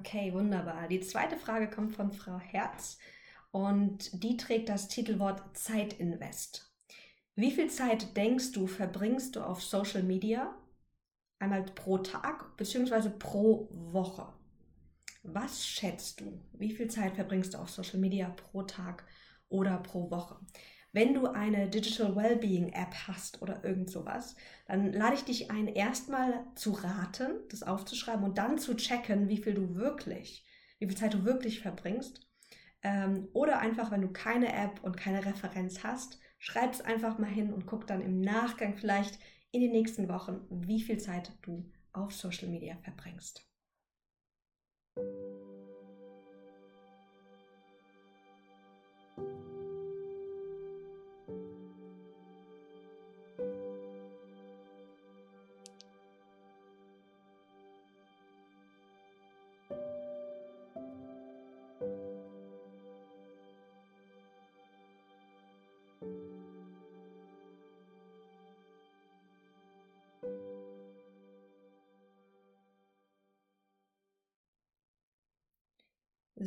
Okay, 0.00 0.32
wunderbar. 0.32 0.88
Die 0.88 1.00
zweite 1.00 1.36
Frage 1.36 1.68
kommt 1.68 1.94
von 1.94 2.10
Frau 2.10 2.38
Herz 2.38 2.96
und 3.50 4.22
die 4.24 4.38
trägt 4.38 4.70
das 4.70 4.88
Titelwort 4.88 5.42
Zeitinvest. 5.54 6.74
Wie 7.34 7.50
viel 7.50 7.68
Zeit 7.68 8.16
denkst 8.16 8.52
du, 8.52 8.66
verbringst 8.66 9.36
du 9.36 9.42
auf 9.42 9.62
Social 9.62 10.02
Media? 10.02 10.54
Einmal 11.38 11.64
pro 11.64 11.98
Tag 11.98 12.56
bzw. 12.56 13.10
pro 13.10 13.68
Woche. 13.70 14.32
Was 15.22 15.66
schätzt 15.66 16.20
du? 16.22 16.40
Wie 16.54 16.74
viel 16.74 16.88
Zeit 16.88 17.16
verbringst 17.16 17.52
du 17.52 17.58
auf 17.58 17.68
Social 17.68 18.00
Media 18.00 18.30
pro 18.30 18.62
Tag 18.62 19.04
oder 19.50 19.76
pro 19.76 20.10
Woche? 20.10 20.38
Wenn 20.92 21.14
du 21.14 21.26
eine 21.28 21.68
Digital 21.68 22.16
Wellbeing 22.16 22.72
App 22.72 22.94
hast 23.06 23.40
oder 23.42 23.64
irgend 23.64 23.90
sowas, 23.90 24.34
dann 24.66 24.92
lade 24.92 25.14
ich 25.14 25.24
dich 25.24 25.50
ein, 25.50 25.68
erstmal 25.68 26.44
zu 26.56 26.72
raten, 26.72 27.40
das 27.48 27.62
aufzuschreiben 27.62 28.24
und 28.24 28.38
dann 28.38 28.58
zu 28.58 28.74
checken, 28.74 29.28
wie 29.28 29.38
viel 29.38 29.54
du 29.54 29.76
wirklich, 29.76 30.44
wie 30.78 30.86
viel 30.86 30.96
Zeit 30.96 31.14
du 31.14 31.24
wirklich 31.24 31.60
verbringst. 31.60 32.26
Ähm, 32.82 33.28
oder 33.32 33.60
einfach, 33.60 33.90
wenn 33.90 34.02
du 34.02 34.08
keine 34.08 34.52
App 34.52 34.82
und 34.82 34.96
keine 34.96 35.24
Referenz 35.24 35.84
hast, 35.84 36.18
schreib 36.38 36.72
es 36.72 36.80
einfach 36.80 37.18
mal 37.18 37.30
hin 37.30 37.52
und 37.52 37.66
guck 37.66 37.86
dann 37.86 38.00
im 38.00 38.20
Nachgang 38.20 38.76
vielleicht 38.76 39.18
in 39.52 39.60
den 39.60 39.72
nächsten 39.72 40.08
Wochen, 40.08 40.40
wie 40.50 40.80
viel 40.80 40.98
Zeit 40.98 41.32
du 41.42 41.70
auf 41.92 42.12
Social 42.12 42.48
Media 42.48 42.76
verbringst. 42.82 43.46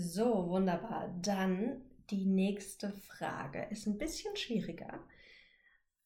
So, 0.04 0.50
wunderbar. 0.50 1.18
Dann 1.22 1.82
die 2.10 2.26
nächste 2.26 2.92
Frage. 2.92 3.68
Ist 3.72 3.88
ein 3.88 3.98
bisschen 3.98 4.36
schwieriger. 4.36 5.02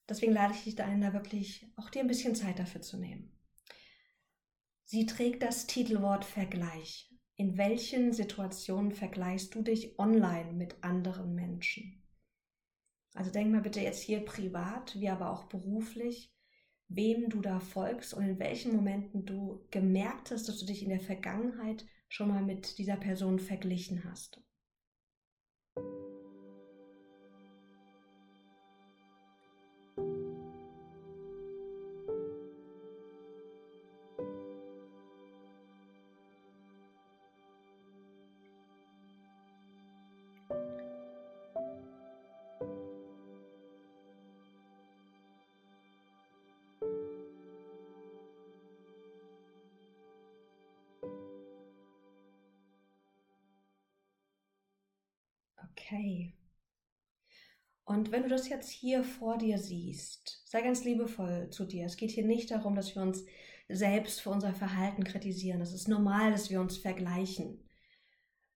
Deswegen 0.07 0.33
lade 0.33 0.53
ich 0.53 0.63
dich 0.63 0.75
da 0.75 0.85
ein, 0.85 1.01
da 1.01 1.13
wirklich 1.13 1.65
auch 1.75 1.89
dir 1.89 2.01
ein 2.01 2.07
bisschen 2.07 2.35
Zeit 2.35 2.59
dafür 2.59 2.81
zu 2.81 2.97
nehmen. 2.97 3.35
Sie 4.83 5.07
trägt 5.07 5.41
das 5.41 5.65
Titelwort 5.65 6.25
Vergleich. 6.25 7.11
In 7.35 7.57
welchen 7.57 8.13
Situationen 8.13 8.91
vergleichst 8.91 9.53
du 9.55 9.63
dich 9.63 9.97
online 9.97 10.53
mit 10.53 10.83
anderen 10.83 11.33
Menschen? 11.33 12.03
Also 13.15 13.31
denk 13.31 13.51
mal 13.51 13.61
bitte 13.61 13.81
jetzt 13.81 14.03
hier 14.03 14.23
privat, 14.23 14.95
wie 14.99 15.09
aber 15.09 15.31
auch 15.31 15.45
beruflich, 15.45 16.31
wem 16.87 17.29
du 17.29 17.41
da 17.41 17.59
folgst 17.59 18.13
und 18.13 18.23
in 18.23 18.39
welchen 18.39 18.75
Momenten 18.75 19.25
du 19.25 19.65
gemerkt 19.71 20.29
hast, 20.29 20.47
dass 20.47 20.59
du 20.59 20.67
dich 20.67 20.83
in 20.83 20.89
der 20.89 20.99
Vergangenheit 20.99 21.85
schon 22.09 22.29
mal 22.29 22.43
mit 22.43 22.77
dieser 22.77 22.97
Person 22.97 23.39
verglichen 23.39 24.03
hast. 24.05 24.41
Okay. 55.87 56.33
Und 57.85 58.11
wenn 58.11 58.23
du 58.23 58.29
das 58.29 58.49
jetzt 58.49 58.69
hier 58.69 59.05
vor 59.05 59.37
dir 59.37 59.57
siehst, 59.57 60.43
sei 60.45 60.61
ganz 60.61 60.83
liebevoll 60.83 61.49
zu 61.49 61.63
dir. 61.63 61.85
Es 61.85 61.95
geht 61.95 62.11
hier 62.11 62.25
nicht 62.25 62.51
darum, 62.51 62.75
dass 62.75 62.93
wir 62.93 63.01
uns 63.01 63.23
selbst 63.69 64.19
für 64.19 64.29
unser 64.29 64.53
Verhalten 64.53 65.05
kritisieren. 65.05 65.61
Es 65.61 65.71
ist 65.71 65.87
normal, 65.87 66.31
dass 66.31 66.49
wir 66.49 66.59
uns 66.59 66.77
vergleichen. 66.77 67.63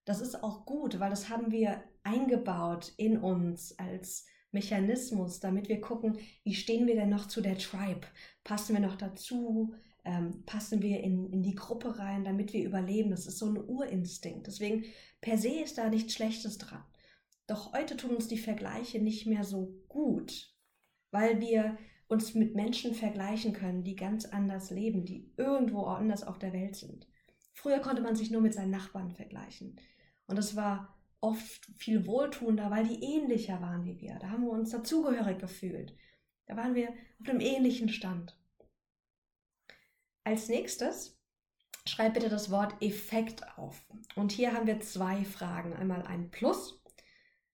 Das 0.03 0.19
ist 0.19 0.43
auch 0.43 0.65
gut, 0.65 0.99
weil 0.99 1.09
das 1.09 1.29
haben 1.29 1.51
wir 1.51 1.81
eingebaut 2.03 2.91
in 2.97 3.17
uns 3.17 3.79
als 3.79 4.25
Mechanismus, 4.51 5.39
damit 5.39 5.69
wir 5.69 5.79
gucken, 5.79 6.17
wie 6.43 6.53
stehen 6.53 6.85
wir 6.85 6.95
denn 6.95 7.09
noch 7.09 7.29
zu 7.29 7.39
der 7.39 7.57
Tribe? 7.57 8.07
Passen 8.43 8.75
wir 8.75 8.81
noch 8.81 8.97
dazu? 8.97 9.73
Ähm, 10.03 10.43
passen 10.45 10.81
wir 10.81 10.99
in, 10.99 11.31
in 11.31 11.43
die 11.43 11.55
Gruppe 11.55 11.97
rein, 11.97 12.25
damit 12.25 12.51
wir 12.51 12.65
überleben? 12.65 13.11
Das 13.11 13.25
ist 13.25 13.37
so 13.37 13.45
ein 13.45 13.57
Urinstinkt. 13.57 14.47
Deswegen 14.47 14.83
per 15.21 15.37
se 15.37 15.61
ist 15.61 15.77
da 15.77 15.87
nichts 15.87 16.13
Schlechtes 16.13 16.57
dran. 16.57 16.83
Doch 17.51 17.73
heute 17.73 17.97
tun 17.97 18.15
uns 18.15 18.29
die 18.29 18.37
Vergleiche 18.37 19.01
nicht 19.01 19.27
mehr 19.27 19.43
so 19.43 19.75
gut, 19.89 20.55
weil 21.11 21.41
wir 21.41 21.77
uns 22.07 22.33
mit 22.33 22.55
Menschen 22.55 22.95
vergleichen 22.95 23.51
können, 23.51 23.83
die 23.83 23.97
ganz 23.97 24.23
anders 24.23 24.71
leben, 24.71 25.03
die 25.03 25.33
irgendwo 25.35 25.83
anders 25.83 26.23
auf 26.23 26.39
der 26.39 26.53
Welt 26.53 26.77
sind. 26.77 27.09
Früher 27.51 27.79
konnte 27.79 28.01
man 28.01 28.15
sich 28.15 28.31
nur 28.31 28.39
mit 28.39 28.53
seinen 28.53 28.71
Nachbarn 28.71 29.11
vergleichen. 29.11 29.75
Und 30.27 30.37
das 30.37 30.55
war 30.55 30.97
oft 31.19 31.65
viel 31.75 32.07
wohltuender, 32.07 32.71
weil 32.71 32.87
die 32.87 33.03
ähnlicher 33.03 33.59
waren 33.59 33.83
wie 33.83 33.99
wir. 33.99 34.17
Da 34.21 34.29
haben 34.29 34.45
wir 34.45 34.51
uns 34.51 34.69
dazugehörig 34.69 35.37
gefühlt. 35.37 35.93
Da 36.45 36.55
waren 36.55 36.73
wir 36.73 36.87
auf 37.19 37.27
einem 37.27 37.41
ähnlichen 37.41 37.89
Stand. 37.89 38.39
Als 40.23 40.47
nächstes 40.47 41.19
schreib 41.85 42.13
bitte 42.13 42.29
das 42.29 42.49
Wort 42.49 42.81
Effekt 42.81 43.45
auf. 43.57 43.85
Und 44.15 44.31
hier 44.31 44.53
haben 44.53 44.67
wir 44.67 44.79
zwei 44.79 45.25
Fragen. 45.25 45.73
Einmal 45.73 46.03
ein 46.03 46.31
Plus 46.31 46.80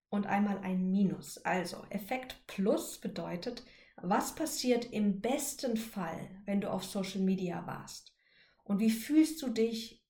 und 0.09 0.25
einmal 0.25 0.59
ein 0.59 0.89
Minus. 0.89 1.37
Also 1.39 1.83
Effekt 1.89 2.35
Plus 2.47 2.99
bedeutet, 2.99 3.63
was 3.97 4.35
passiert 4.35 4.91
im 4.91 5.21
besten 5.21 5.75
Fall, 5.75 6.29
wenn 6.45 6.61
du 6.61 6.69
auf 6.71 6.85
Social 6.85 7.21
Media 7.21 7.65
warst? 7.65 8.15
Und 8.63 8.79
wie 8.79 8.91
fühlst 8.91 9.41
du 9.41 9.49
dich 9.49 10.05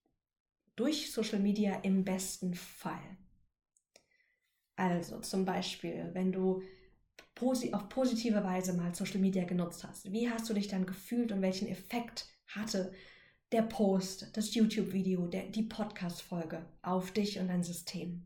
durch 0.75 1.11
Social 1.11 1.39
Media 1.39 1.79
im 1.81 2.03
besten 2.03 2.53
Fall? 2.53 3.17
Also 4.75 5.19
zum 5.21 5.45
Beispiel, 5.45 6.09
wenn 6.13 6.31
du 6.31 6.61
auf 7.71 7.89
positive 7.89 8.43
Weise 8.43 8.73
mal 8.73 8.93
Social 8.93 9.19
Media 9.19 9.43
genutzt 9.43 9.83
hast, 9.83 10.11
wie 10.11 10.29
hast 10.29 10.49
du 10.49 10.53
dich 10.53 10.67
dann 10.67 10.85
gefühlt 10.85 11.31
und 11.31 11.41
welchen 11.41 11.67
Effekt 11.67 12.27
hatte 12.47 12.91
der 13.51 13.61
Post, 13.61 14.35
das 14.35 14.53
YouTube-Video, 14.53 15.27
die 15.27 15.63
Podcast-Folge 15.63 16.65
auf 16.81 17.11
dich 17.11 17.39
und 17.39 17.47
dein 17.47 17.63
System? 17.63 18.25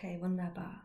Okay, 0.00 0.18
wunderbar. 0.22 0.80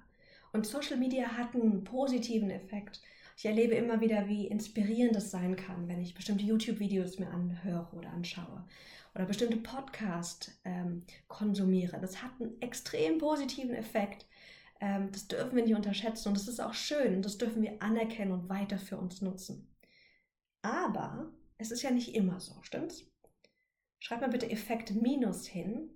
Und 0.51 0.67
Social 0.67 0.97
Media 0.97 1.37
hat 1.37 1.55
einen 1.55 1.85
positiven 1.85 2.49
Effekt. 2.49 3.01
Ich 3.37 3.45
erlebe 3.45 3.73
immer 3.73 4.01
wieder, 4.01 4.27
wie 4.27 4.47
inspirierend 4.47 5.15
es 5.15 5.31
sein 5.31 5.55
kann, 5.55 5.87
wenn 5.87 6.01
ich 6.01 6.15
bestimmte 6.15 6.43
YouTube-Videos 6.43 7.17
mir 7.17 7.29
anhöre 7.29 7.95
oder 7.95 8.09
anschaue 8.09 8.65
oder 9.13 9.23
bestimmte 9.23 9.55
Podcasts 9.55 10.59
ähm, 10.65 11.05
konsumiere. 11.29 11.97
Das 12.01 12.21
hat 12.21 12.31
einen 12.41 12.61
extrem 12.61 13.17
positiven 13.17 13.73
Effekt. 13.73 14.25
Ähm, 14.81 15.09
das 15.13 15.29
dürfen 15.29 15.55
wir 15.55 15.63
nicht 15.63 15.75
unterschätzen 15.75 16.27
und 16.27 16.37
das 16.37 16.49
ist 16.49 16.59
auch 16.59 16.73
schön. 16.73 17.21
Das 17.21 17.37
dürfen 17.37 17.61
wir 17.61 17.81
anerkennen 17.81 18.33
und 18.33 18.49
weiter 18.49 18.77
für 18.77 18.97
uns 18.97 19.21
nutzen. 19.21 19.73
Aber 20.61 21.31
es 21.57 21.71
ist 21.71 21.83
ja 21.83 21.91
nicht 21.91 22.15
immer 22.15 22.41
so, 22.41 22.61
stimmt's? 22.63 23.09
Schreib 23.99 24.19
mal 24.19 24.29
bitte 24.29 24.51
Effekt 24.51 24.93
Minus 24.93 25.47
hin 25.47 25.89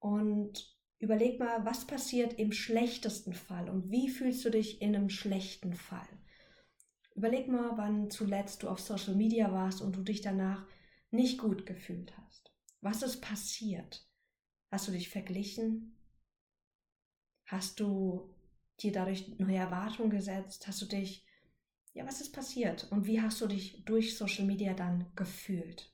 und 0.00 0.73
Überleg 1.04 1.38
mal, 1.38 1.66
was 1.66 1.86
passiert 1.86 2.38
im 2.38 2.50
schlechtesten 2.50 3.34
Fall 3.34 3.68
und 3.68 3.90
wie 3.90 4.08
fühlst 4.08 4.42
du 4.42 4.48
dich 4.48 4.80
in 4.80 4.96
einem 4.96 5.10
schlechten 5.10 5.74
Fall? 5.74 6.08
Überleg 7.14 7.46
mal, 7.46 7.76
wann 7.76 8.10
zuletzt 8.10 8.62
du 8.62 8.70
auf 8.70 8.80
Social 8.80 9.14
Media 9.14 9.52
warst 9.52 9.82
und 9.82 9.94
du 9.94 10.02
dich 10.02 10.22
danach 10.22 10.66
nicht 11.10 11.38
gut 11.38 11.66
gefühlt 11.66 12.16
hast. 12.16 12.54
Was 12.80 13.02
ist 13.02 13.20
passiert? 13.20 14.08
Hast 14.70 14.88
du 14.88 14.92
dich 14.92 15.10
verglichen? 15.10 15.94
Hast 17.44 17.80
du 17.80 18.34
dir 18.80 18.92
dadurch 18.92 19.28
neue 19.38 19.58
Erwartungen 19.58 20.08
gesetzt? 20.08 20.66
Hast 20.66 20.80
du 20.80 20.86
dich, 20.86 21.26
ja, 21.92 22.06
was 22.06 22.22
ist 22.22 22.32
passiert? 22.32 22.90
Und 22.90 23.06
wie 23.06 23.20
hast 23.20 23.42
du 23.42 23.46
dich 23.46 23.84
durch 23.84 24.16
Social 24.16 24.46
Media 24.46 24.72
dann 24.72 25.12
gefühlt? 25.16 25.93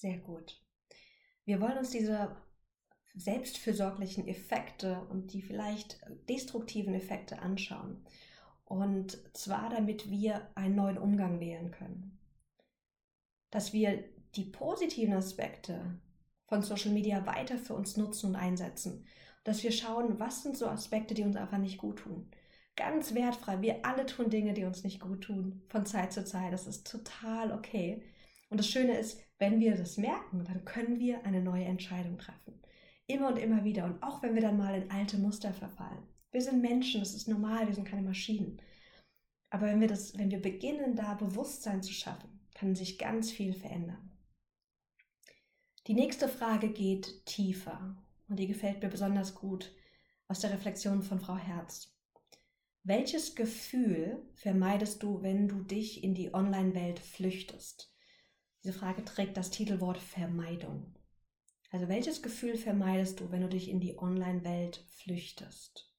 Sehr 0.00 0.16
gut. 0.16 0.58
Wir 1.44 1.60
wollen 1.60 1.76
uns 1.76 1.90
diese 1.90 2.34
selbstfürsorglichen 3.14 4.26
Effekte 4.28 5.06
und 5.10 5.34
die 5.34 5.42
vielleicht 5.42 6.00
destruktiven 6.26 6.94
Effekte 6.94 7.40
anschauen. 7.40 8.02
Und 8.64 9.18
zwar, 9.36 9.68
damit 9.68 10.08
wir 10.08 10.48
einen 10.54 10.76
neuen 10.76 10.96
Umgang 10.96 11.38
wählen 11.38 11.70
können. 11.70 12.18
Dass 13.50 13.74
wir 13.74 14.02
die 14.36 14.44
positiven 14.44 15.12
Aspekte 15.12 16.00
von 16.46 16.62
Social 16.62 16.92
Media 16.92 17.26
weiter 17.26 17.58
für 17.58 17.74
uns 17.74 17.98
nutzen 17.98 18.30
und 18.30 18.36
einsetzen. 18.36 19.04
Dass 19.44 19.62
wir 19.62 19.72
schauen, 19.72 20.18
was 20.18 20.42
sind 20.42 20.56
so 20.56 20.66
Aspekte, 20.66 21.12
die 21.12 21.24
uns 21.24 21.36
einfach 21.36 21.58
nicht 21.58 21.76
gut 21.76 21.98
tun. 21.98 22.30
Ganz 22.74 23.14
wertfrei. 23.14 23.60
Wir 23.60 23.84
alle 23.84 24.06
tun 24.06 24.30
Dinge, 24.30 24.54
die 24.54 24.64
uns 24.64 24.82
nicht 24.82 25.00
gut 25.00 25.24
tun, 25.24 25.60
von 25.68 25.84
Zeit 25.84 26.14
zu 26.14 26.24
Zeit. 26.24 26.54
Das 26.54 26.66
ist 26.66 26.90
total 26.90 27.52
okay. 27.52 28.02
Und 28.50 28.58
das 28.58 28.68
Schöne 28.68 28.98
ist, 28.98 29.20
wenn 29.38 29.60
wir 29.60 29.76
das 29.76 29.96
merken, 29.96 30.44
dann 30.44 30.64
können 30.64 30.98
wir 30.98 31.24
eine 31.24 31.40
neue 31.40 31.64
Entscheidung 31.64 32.18
treffen. 32.18 32.60
Immer 33.06 33.28
und 33.28 33.38
immer 33.38 33.64
wieder. 33.64 33.86
Und 33.86 34.02
auch 34.02 34.22
wenn 34.22 34.34
wir 34.34 34.42
dann 34.42 34.58
mal 34.58 34.82
in 34.82 34.90
alte 34.90 35.18
Muster 35.18 35.54
verfallen. 35.54 36.02
Wir 36.32 36.42
sind 36.42 36.60
Menschen, 36.60 37.00
das 37.00 37.14
ist 37.14 37.28
normal, 37.28 37.66
wir 37.66 37.74
sind 37.74 37.88
keine 37.88 38.02
Maschinen. 38.02 38.60
Aber 39.48 39.66
wenn 39.66 39.80
wir, 39.80 39.88
das, 39.88 40.16
wenn 40.18 40.30
wir 40.30 40.42
beginnen, 40.42 40.94
da 40.94 41.14
Bewusstsein 41.14 41.82
zu 41.82 41.92
schaffen, 41.92 42.40
kann 42.54 42.74
sich 42.74 42.98
ganz 42.98 43.30
viel 43.30 43.52
verändern. 43.52 44.10
Die 45.86 45.94
nächste 45.94 46.28
Frage 46.28 46.70
geht 46.70 47.24
tiefer 47.26 47.96
und 48.28 48.38
die 48.38 48.46
gefällt 48.46 48.82
mir 48.82 48.88
besonders 48.88 49.34
gut 49.34 49.74
aus 50.28 50.40
der 50.40 50.52
Reflexion 50.52 51.02
von 51.02 51.18
Frau 51.18 51.36
Herz. 51.36 51.96
Welches 52.82 53.34
Gefühl 53.34 54.22
vermeidest 54.34 55.02
du, 55.02 55.22
wenn 55.22 55.48
du 55.48 55.62
dich 55.62 56.04
in 56.04 56.14
die 56.14 56.32
Online-Welt 56.32 56.98
flüchtest? 56.98 57.89
Diese 58.62 58.78
Frage 58.78 59.04
trägt 59.04 59.36
das 59.36 59.50
Titelwort 59.50 59.98
Vermeidung. 59.98 60.94
Also 61.70 61.88
welches 61.88 62.22
Gefühl 62.22 62.56
vermeidest 62.56 63.20
du, 63.20 63.30
wenn 63.30 63.42
du 63.42 63.48
dich 63.48 63.68
in 63.68 63.80
die 63.80 63.96
Online-Welt 63.96 64.84
flüchtest? 64.88 65.90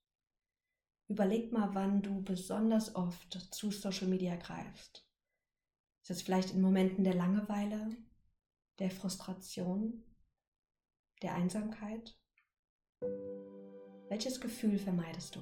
Überleg 1.08 1.52
mal, 1.52 1.74
wann 1.74 2.02
du 2.02 2.21
besonders 2.21 2.95
oft 2.95 3.34
zu 3.52 3.71
Social 3.71 4.08
Media 4.08 4.36
greifst. 4.36 5.08
Ist 6.04 6.12
es 6.12 6.21
vielleicht 6.21 6.52
in 6.52 6.62
Momenten 6.62 7.04
der 7.04 7.15
Langeweile, 7.15 7.95
der 8.80 8.91
Frustration, 8.91 10.04
der 11.21 11.36
Einsamkeit? 11.36 12.15
Welches 14.10 14.39
Gefühl 14.39 14.78
vermeidest 14.78 15.36
du? 15.36 15.41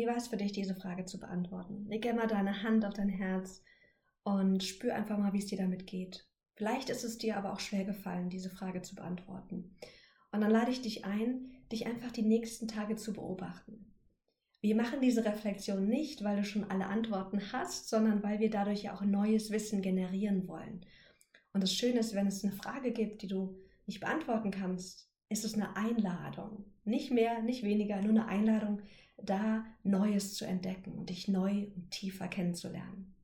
Wie 0.00 0.06
war 0.06 0.16
es 0.16 0.28
für 0.28 0.38
dich, 0.38 0.52
diese 0.52 0.74
Frage 0.74 1.04
zu 1.04 1.20
beantworten? 1.20 1.84
Leg 1.86 2.06
mal 2.14 2.26
deine 2.26 2.62
Hand 2.62 2.86
auf 2.86 2.94
dein 2.94 3.10
Herz 3.10 3.62
und 4.22 4.64
spür 4.64 4.94
einfach 4.94 5.18
mal, 5.18 5.34
wie 5.34 5.40
es 5.40 5.46
dir 5.46 5.58
damit 5.58 5.86
geht. 5.86 6.26
Vielleicht 6.54 6.88
ist 6.88 7.04
es 7.04 7.18
dir 7.18 7.36
aber 7.36 7.52
auch 7.52 7.60
schwer 7.60 7.84
gefallen, 7.84 8.30
diese 8.30 8.48
Frage 8.48 8.80
zu 8.80 8.94
beantworten. 8.94 9.76
Und 10.32 10.40
dann 10.40 10.50
lade 10.50 10.70
ich 10.70 10.80
dich 10.80 11.04
ein, 11.04 11.50
dich 11.70 11.84
einfach 11.86 12.12
die 12.12 12.22
nächsten 12.22 12.66
Tage 12.66 12.96
zu 12.96 13.12
beobachten. 13.12 13.92
Wir 14.62 14.74
machen 14.74 15.02
diese 15.02 15.22
Reflexion 15.22 15.86
nicht, 15.86 16.24
weil 16.24 16.38
du 16.38 16.44
schon 16.44 16.70
alle 16.70 16.86
Antworten 16.86 17.52
hast, 17.52 17.90
sondern 17.90 18.22
weil 18.22 18.40
wir 18.40 18.48
dadurch 18.48 18.84
ja 18.84 18.94
auch 18.94 19.02
neues 19.02 19.50
Wissen 19.50 19.82
generieren 19.82 20.48
wollen. 20.48 20.86
Und 21.52 21.62
das 21.62 21.74
Schöne 21.74 22.00
ist, 22.00 22.14
wenn 22.14 22.26
es 22.26 22.42
eine 22.42 22.54
Frage 22.54 22.92
gibt, 22.92 23.20
die 23.20 23.28
du 23.28 23.54
nicht 23.84 24.00
beantworten 24.00 24.50
kannst, 24.50 25.10
ist 25.28 25.44
es 25.44 25.52
eine 25.52 25.76
Einladung. 25.76 26.64
Nicht 26.84 27.10
mehr, 27.10 27.42
nicht 27.42 27.62
weniger, 27.64 28.00
nur 28.00 28.12
eine 28.12 28.28
Einladung, 28.28 28.80
da 29.24 29.64
Neues 29.82 30.34
zu 30.34 30.44
entdecken 30.44 30.92
und 30.92 31.10
dich 31.10 31.28
neu 31.28 31.66
und 31.74 31.90
tiefer 31.90 32.28
kennenzulernen. 32.28 33.14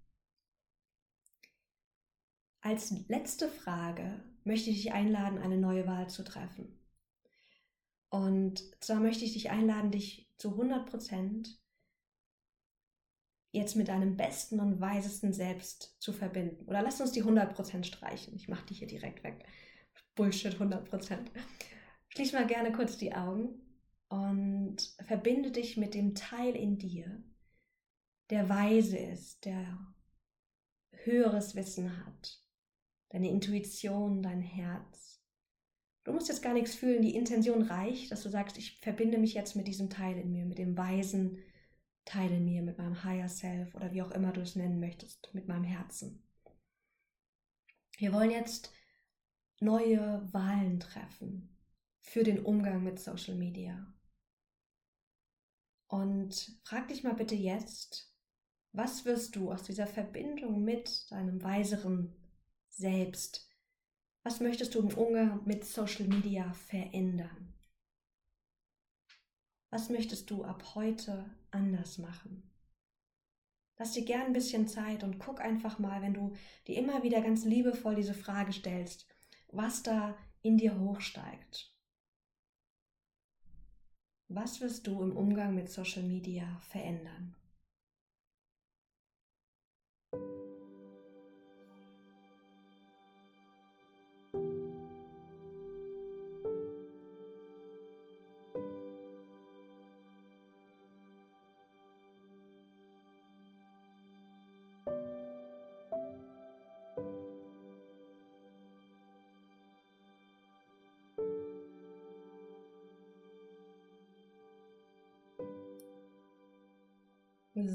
Als 2.60 2.90
letzte 3.08 3.48
Frage 3.48 4.22
möchte 4.44 4.70
ich 4.70 4.82
dich 4.82 4.92
einladen, 4.92 5.38
eine 5.38 5.56
neue 5.56 5.86
Wahl 5.86 6.08
zu 6.08 6.24
treffen. 6.24 6.78
Und 8.08 8.62
zwar 8.82 9.00
möchte 9.00 9.24
ich 9.24 9.34
dich 9.34 9.50
einladen, 9.50 9.90
dich 9.90 10.32
zu 10.36 10.50
100 10.50 10.88
Prozent 10.88 11.60
jetzt 13.52 13.76
mit 13.76 13.88
deinem 13.88 14.16
besten 14.16 14.60
und 14.60 14.80
weisesten 14.80 15.32
Selbst 15.32 15.96
zu 16.00 16.12
verbinden. 16.12 16.66
Oder 16.66 16.82
lass 16.82 17.00
uns 17.00 17.12
die 17.12 17.20
100 17.20 17.54
Prozent 17.54 17.86
streichen. 17.86 18.34
Ich 18.34 18.48
mache 18.48 18.66
die 18.66 18.74
hier 18.74 18.88
direkt 18.88 19.24
weg. 19.24 19.46
Bullshit 20.14 20.52
100 20.54 20.88
Prozent. 20.88 21.30
Schließ 22.08 22.32
mal 22.32 22.46
gerne 22.46 22.72
kurz 22.72 22.96
die 22.98 23.14
Augen 23.14 23.65
und 24.08 24.94
verbinde 25.04 25.50
dich 25.50 25.76
mit 25.76 25.94
dem 25.94 26.14
Teil 26.14 26.54
in 26.54 26.78
dir, 26.78 27.22
der 28.30 28.48
weise 28.48 28.96
ist, 28.96 29.44
der 29.44 29.78
höheres 31.04 31.54
Wissen 31.54 32.04
hat, 32.04 32.42
deine 33.10 33.30
Intuition, 33.30 34.22
dein 34.22 34.40
Herz. 34.40 35.22
Du 36.04 36.12
musst 36.12 36.28
jetzt 36.28 36.42
gar 36.42 36.54
nichts 36.54 36.74
fühlen, 36.74 37.02
die 37.02 37.16
Intention 37.16 37.62
reicht, 37.62 38.12
dass 38.12 38.22
du 38.22 38.28
sagst, 38.28 38.58
ich 38.58 38.78
verbinde 38.80 39.18
mich 39.18 39.34
jetzt 39.34 39.56
mit 39.56 39.66
diesem 39.66 39.90
Teil 39.90 40.16
in 40.18 40.30
mir, 40.32 40.44
mit 40.44 40.58
dem 40.58 40.76
weisen 40.76 41.38
Teil 42.04 42.30
in 42.30 42.44
mir, 42.44 42.62
mit 42.62 42.78
meinem 42.78 43.02
Higher 43.02 43.28
Self 43.28 43.74
oder 43.74 43.92
wie 43.92 44.02
auch 44.02 44.12
immer 44.12 44.32
du 44.32 44.40
es 44.40 44.54
nennen 44.54 44.78
möchtest, 44.78 45.28
mit 45.34 45.48
meinem 45.48 45.64
Herzen. 45.64 46.22
Wir 47.98 48.12
wollen 48.12 48.30
jetzt 48.30 48.72
neue 49.60 50.28
Wahlen 50.32 50.78
treffen 50.78 51.56
für 52.00 52.22
den 52.22 52.44
Umgang 52.44 52.84
mit 52.84 53.00
Social 53.00 53.34
Media. 53.34 53.92
Und 55.88 56.60
frag 56.64 56.88
dich 56.88 57.04
mal 57.04 57.14
bitte 57.14 57.34
jetzt, 57.34 58.12
was 58.72 59.04
wirst 59.04 59.36
du 59.36 59.52
aus 59.52 59.62
dieser 59.62 59.86
Verbindung 59.86 60.62
mit 60.64 61.10
deinem 61.10 61.42
weiseren 61.42 62.14
Selbst, 62.68 63.48
was 64.22 64.40
möchtest 64.40 64.74
du 64.74 64.80
im 64.80 64.88
Umgang 64.88 65.44
mit 65.46 65.64
Social 65.64 66.08
Media 66.08 66.52
verändern? 66.52 67.54
Was 69.70 69.88
möchtest 69.88 70.30
du 70.30 70.42
ab 70.42 70.74
heute 70.74 71.30
anders 71.52 71.98
machen? 71.98 72.50
Lass 73.78 73.92
dir 73.92 74.04
gern 74.04 74.22
ein 74.22 74.32
bisschen 74.32 74.66
Zeit 74.66 75.04
und 75.04 75.18
guck 75.18 75.40
einfach 75.40 75.78
mal, 75.78 76.02
wenn 76.02 76.14
du 76.14 76.34
dir 76.66 76.76
immer 76.76 77.02
wieder 77.02 77.20
ganz 77.20 77.44
liebevoll 77.44 77.94
diese 77.94 78.14
Frage 78.14 78.52
stellst, 78.52 79.06
was 79.48 79.82
da 79.82 80.16
in 80.42 80.56
dir 80.56 80.78
hochsteigt. 80.78 81.75
Was 84.28 84.60
wirst 84.60 84.88
du 84.88 85.02
im 85.02 85.16
Umgang 85.16 85.54
mit 85.54 85.70
Social 85.70 86.02
Media 86.02 86.60
verändern? 86.68 87.36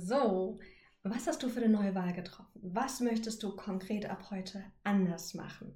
So, 0.03 0.59
was 1.03 1.27
hast 1.27 1.43
du 1.43 1.49
für 1.49 1.61
eine 1.63 1.69
neue 1.69 1.93
Wahl 1.93 2.13
getroffen? 2.13 2.49
Was 2.55 3.01
möchtest 3.01 3.43
du 3.43 3.55
konkret 3.55 4.07
ab 4.09 4.31
heute 4.31 4.63
anders 4.83 5.35
machen? 5.35 5.75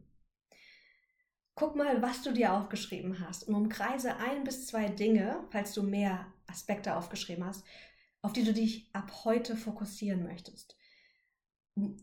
Guck 1.53 1.75
mal, 1.75 2.01
was 2.01 2.23
du 2.23 2.33
dir 2.33 2.53
aufgeschrieben 2.53 3.19
hast 3.19 3.47
und 3.47 3.53
umkreise 3.53 4.17
ein 4.17 4.43
bis 4.43 4.65
zwei 4.65 4.87
Dinge, 4.87 5.43
falls 5.51 5.73
du 5.73 5.83
mehr 5.83 6.25
Aspekte 6.47 6.95
aufgeschrieben 6.95 7.45
hast, 7.45 7.63
auf 8.23 8.33
die 8.33 8.43
du 8.43 8.51
dich 8.51 8.89
ab 8.93 9.11
heute 9.25 9.55
fokussieren 9.55 10.23
möchtest. 10.23 10.75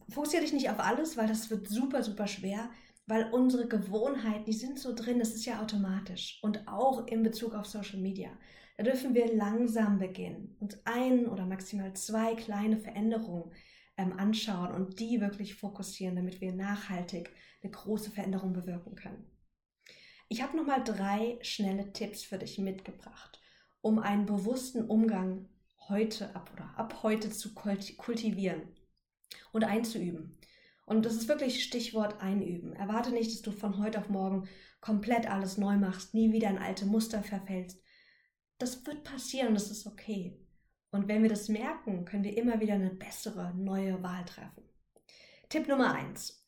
Fokussiere 0.09 0.43
dich 0.43 0.53
nicht 0.53 0.71
auf 0.71 0.79
alles, 0.79 1.17
weil 1.17 1.27
das 1.27 1.51
wird 1.51 1.67
super, 1.67 2.05
super 2.05 2.29
schwer, 2.29 2.71
weil 3.07 3.33
unsere 3.33 3.67
Gewohnheiten, 3.67 4.45
die 4.45 4.53
sind 4.53 4.79
so 4.79 4.95
drin, 4.95 5.19
das 5.19 5.35
ist 5.35 5.45
ja 5.45 5.61
automatisch 5.61 6.39
und 6.43 6.69
auch 6.69 7.09
in 7.09 7.25
Bezug 7.25 7.55
auf 7.55 7.67
Social 7.67 7.99
Media. 7.99 8.31
Da 8.83 8.91
dürfen 8.91 9.15
wir 9.15 9.33
langsam 9.33 10.01
beginnen, 10.01 10.57
uns 10.59 10.77
ein 10.83 11.29
oder 11.29 11.47
maximal 11.47 11.95
zwei 11.95 12.35
kleine 12.35 12.77
Veränderungen 12.77 13.53
ähm, 13.97 14.13
anschauen 14.19 14.73
und 14.75 14.99
die 14.99 15.21
wirklich 15.21 15.55
fokussieren, 15.55 16.17
damit 16.17 16.41
wir 16.41 16.53
nachhaltig 16.53 17.31
eine 17.63 17.71
große 17.71 18.11
Veränderung 18.11 18.53
bewirken 18.53 18.97
können. 18.97 19.25
Ich 20.29 20.43
habe 20.43 20.57
nochmal 20.57 20.83
drei 20.83 21.39
schnelle 21.43 21.93
Tipps 21.93 22.25
für 22.25 22.39
dich 22.39 22.59
mitgebracht, 22.59 23.41
um 23.83 24.01
einen 24.01 24.27
bewussten 24.27 24.85
Umgang 24.85 25.49
heute 25.89 26.35
ab 26.35 26.51
oder 26.53 26.77
ab 26.77 27.05
heute 27.05 27.31
zu 27.31 27.55
kultivieren 27.55 28.63
und 29.53 29.63
einzuüben. 29.63 30.41
Und 30.87 31.07
das 31.07 31.15
ist 31.15 31.29
wirklich 31.29 31.63
Stichwort 31.63 32.21
einüben. 32.21 32.73
Erwarte 32.73 33.13
nicht, 33.13 33.31
dass 33.31 33.43
du 33.43 33.53
von 33.53 33.79
heute 33.79 34.01
auf 34.01 34.09
morgen 34.09 34.49
komplett 34.81 35.31
alles 35.31 35.57
neu 35.57 35.77
machst, 35.77 36.15
nie 36.15 36.33
wieder 36.33 36.51
in 36.51 36.59
alte 36.59 36.85
Muster 36.85 37.23
verfällst, 37.23 37.81
das 38.63 38.87
wird 38.87 39.03
passieren, 39.03 39.55
das 39.55 39.71
ist 39.71 39.87
okay. 39.87 40.39
Und 40.93 41.09
wenn 41.09 41.23
wir 41.23 41.29
das 41.29 41.49
merken, 41.49 42.05
können 42.05 42.23
wir 42.23 42.37
immer 42.37 42.61
wieder 42.61 42.75
eine 42.75 42.91
bessere, 42.91 43.53
neue 43.57 44.03
Wahl 44.03 44.25
treffen. 44.25 44.63
Tipp 45.49 45.67
Nummer 45.67 45.93
eins: 45.95 46.47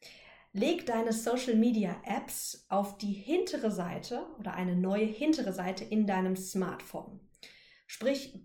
Leg 0.52 0.86
deine 0.86 1.12
Social 1.12 1.56
Media 1.56 2.00
Apps 2.04 2.66
auf 2.68 2.98
die 2.98 3.12
hintere 3.12 3.72
Seite 3.72 4.26
oder 4.38 4.54
eine 4.54 4.76
neue 4.76 5.06
hintere 5.06 5.52
Seite 5.52 5.82
in 5.82 6.06
deinem 6.06 6.36
Smartphone. 6.36 7.18
Sprich, 7.88 8.38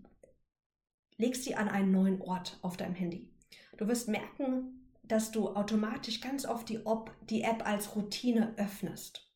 leg 1.16 1.36
sie 1.36 1.54
an 1.54 1.68
einen 1.68 1.92
neuen 1.92 2.20
Ort 2.20 2.58
auf 2.62 2.76
deinem 2.76 2.96
Handy. 2.96 3.32
Du 3.76 3.86
wirst 3.86 4.08
merken, 4.08 4.90
dass 5.04 5.30
du 5.30 5.48
automatisch 5.50 6.20
ganz 6.20 6.44
oft 6.44 6.68
die, 6.68 6.80
die 7.28 7.42
App 7.42 7.64
als 7.66 7.94
Routine 7.94 8.52
öffnest. 8.56 9.29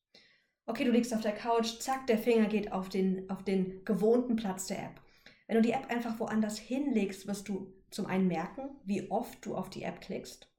Okay, 0.66 0.84
du 0.84 0.92
liegst 0.92 1.12
auf 1.12 1.20
der 1.20 1.34
Couch, 1.34 1.78
zack, 1.80 2.06
der 2.06 2.18
Finger 2.18 2.46
geht 2.46 2.72
auf 2.72 2.88
den, 2.88 3.28
auf 3.28 3.42
den 3.42 3.84
gewohnten 3.84 4.36
Platz 4.36 4.66
der 4.66 4.78
App. 4.78 5.00
Wenn 5.46 5.56
du 5.56 5.62
die 5.62 5.72
App 5.72 5.90
einfach 5.90 6.18
woanders 6.18 6.58
hinlegst, 6.58 7.26
wirst 7.26 7.48
du 7.48 7.72
zum 7.90 8.06
einen 8.06 8.28
merken, 8.28 8.70
wie 8.84 9.10
oft 9.10 9.44
du 9.44 9.54
auf 9.54 9.68
die 9.68 9.82
App 9.82 10.00
klickst. 10.00 10.50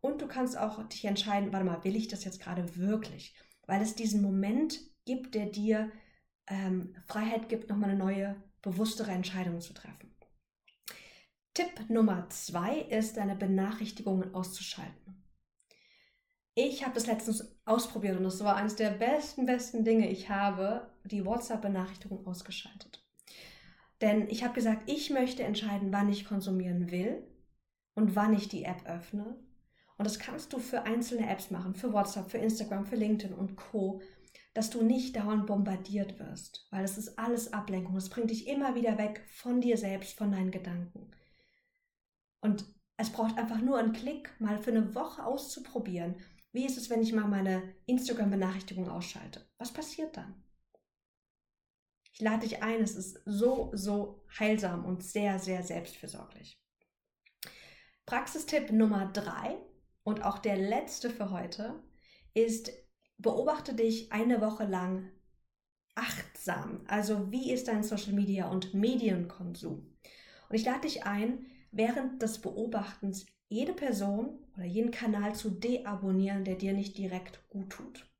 Und 0.00 0.20
du 0.20 0.28
kannst 0.28 0.56
auch 0.58 0.86
dich 0.88 1.04
entscheiden, 1.06 1.52
warte 1.52 1.64
mal, 1.64 1.82
will 1.82 1.96
ich 1.96 2.08
das 2.08 2.24
jetzt 2.24 2.40
gerade 2.40 2.76
wirklich? 2.76 3.34
Weil 3.66 3.80
es 3.80 3.94
diesen 3.94 4.22
Moment 4.22 4.80
gibt, 5.06 5.34
der 5.34 5.46
dir 5.46 5.90
ähm, 6.46 6.94
Freiheit 7.06 7.48
gibt, 7.48 7.70
nochmal 7.70 7.90
eine 7.90 7.98
neue, 7.98 8.36
bewusstere 8.60 9.10
Entscheidung 9.12 9.60
zu 9.60 9.72
treffen. 9.72 10.14
Tipp 11.54 11.88
Nummer 11.88 12.28
zwei 12.28 12.80
ist, 12.82 13.16
deine 13.16 13.34
Benachrichtigungen 13.34 14.34
auszuschalten. 14.34 15.17
Ich 16.60 16.82
habe 16.82 16.94
das 16.94 17.06
letztens 17.06 17.56
ausprobiert 17.66 18.16
und 18.16 18.24
das 18.24 18.42
war 18.42 18.56
eines 18.56 18.74
der 18.74 18.90
besten, 18.90 19.46
besten 19.46 19.84
Dinge. 19.84 20.10
Ich 20.10 20.28
habe 20.28 20.90
die 21.04 21.24
WhatsApp-Benachrichtigung 21.24 22.26
ausgeschaltet. 22.26 23.06
Denn 24.00 24.28
ich 24.28 24.42
habe 24.42 24.54
gesagt, 24.54 24.90
ich 24.90 25.10
möchte 25.10 25.44
entscheiden, 25.44 25.92
wann 25.92 26.08
ich 26.08 26.24
konsumieren 26.24 26.90
will 26.90 27.22
und 27.94 28.16
wann 28.16 28.34
ich 28.34 28.48
die 28.48 28.64
App 28.64 28.84
öffne. 28.86 29.38
Und 29.98 30.04
das 30.04 30.18
kannst 30.18 30.52
du 30.52 30.58
für 30.58 30.82
einzelne 30.82 31.30
Apps 31.30 31.52
machen, 31.52 31.76
für 31.76 31.92
WhatsApp, 31.92 32.28
für 32.28 32.38
Instagram, 32.38 32.86
für 32.86 32.96
LinkedIn 32.96 33.36
und 33.36 33.54
Co., 33.54 34.02
dass 34.52 34.68
du 34.70 34.82
nicht 34.82 35.14
dauernd 35.14 35.46
bombardiert 35.46 36.18
wirst, 36.18 36.66
weil 36.72 36.82
es 36.82 36.98
ist 36.98 37.20
alles 37.20 37.52
Ablenkung. 37.52 37.96
Es 37.96 38.10
bringt 38.10 38.32
dich 38.32 38.48
immer 38.48 38.74
wieder 38.74 38.98
weg 38.98 39.24
von 39.30 39.60
dir 39.60 39.78
selbst, 39.78 40.18
von 40.18 40.32
deinen 40.32 40.50
Gedanken. 40.50 41.12
Und 42.40 42.64
es 42.96 43.10
braucht 43.10 43.38
einfach 43.38 43.60
nur 43.60 43.78
einen 43.78 43.92
Klick, 43.92 44.32
mal 44.40 44.58
für 44.58 44.72
eine 44.72 44.96
Woche 44.96 45.24
auszuprobieren 45.24 46.16
wie 46.52 46.66
ist 46.66 46.78
es, 46.78 46.90
wenn 46.90 47.02
ich 47.02 47.12
mal 47.12 47.28
meine 47.28 47.74
Instagram-Benachrichtigung 47.86 48.88
ausschalte? 48.88 49.46
Was 49.58 49.72
passiert 49.72 50.16
dann? 50.16 50.42
Ich 52.12 52.20
lade 52.20 52.48
dich 52.48 52.62
ein, 52.62 52.80
es 52.80 52.96
ist 52.96 53.20
so, 53.26 53.70
so 53.74 54.24
heilsam 54.38 54.84
und 54.84 55.04
sehr, 55.04 55.38
sehr 55.38 55.62
selbstfürsorglich. 55.62 56.60
Praxistipp 58.06 58.72
Nummer 58.72 59.12
drei 59.12 59.56
und 60.02 60.24
auch 60.24 60.38
der 60.38 60.56
letzte 60.56 61.10
für 61.10 61.30
heute 61.30 61.82
ist, 62.34 62.72
beobachte 63.18 63.74
dich 63.74 64.10
eine 64.12 64.40
Woche 64.40 64.64
lang 64.64 65.10
achtsam. 65.94 66.84
Also 66.88 67.30
wie 67.30 67.52
ist 67.52 67.68
dein 67.68 67.82
Social 67.82 68.14
Media 68.14 68.48
und 68.48 68.72
Medienkonsum? 68.74 69.96
Und 70.48 70.56
ich 70.56 70.64
lade 70.64 70.82
dich 70.82 71.04
ein, 71.04 71.46
während 71.70 72.22
des 72.22 72.40
Beobachtens 72.40 73.26
jede 73.48 73.74
Person 73.74 74.44
oder 74.58 74.66
jeden 74.66 74.90
Kanal 74.90 75.34
zu 75.34 75.50
deabonnieren, 75.50 76.44
der 76.44 76.56
dir 76.56 76.72
nicht 76.72 76.98
direkt 76.98 77.48
gut 77.48 77.70
tut. 77.70 78.10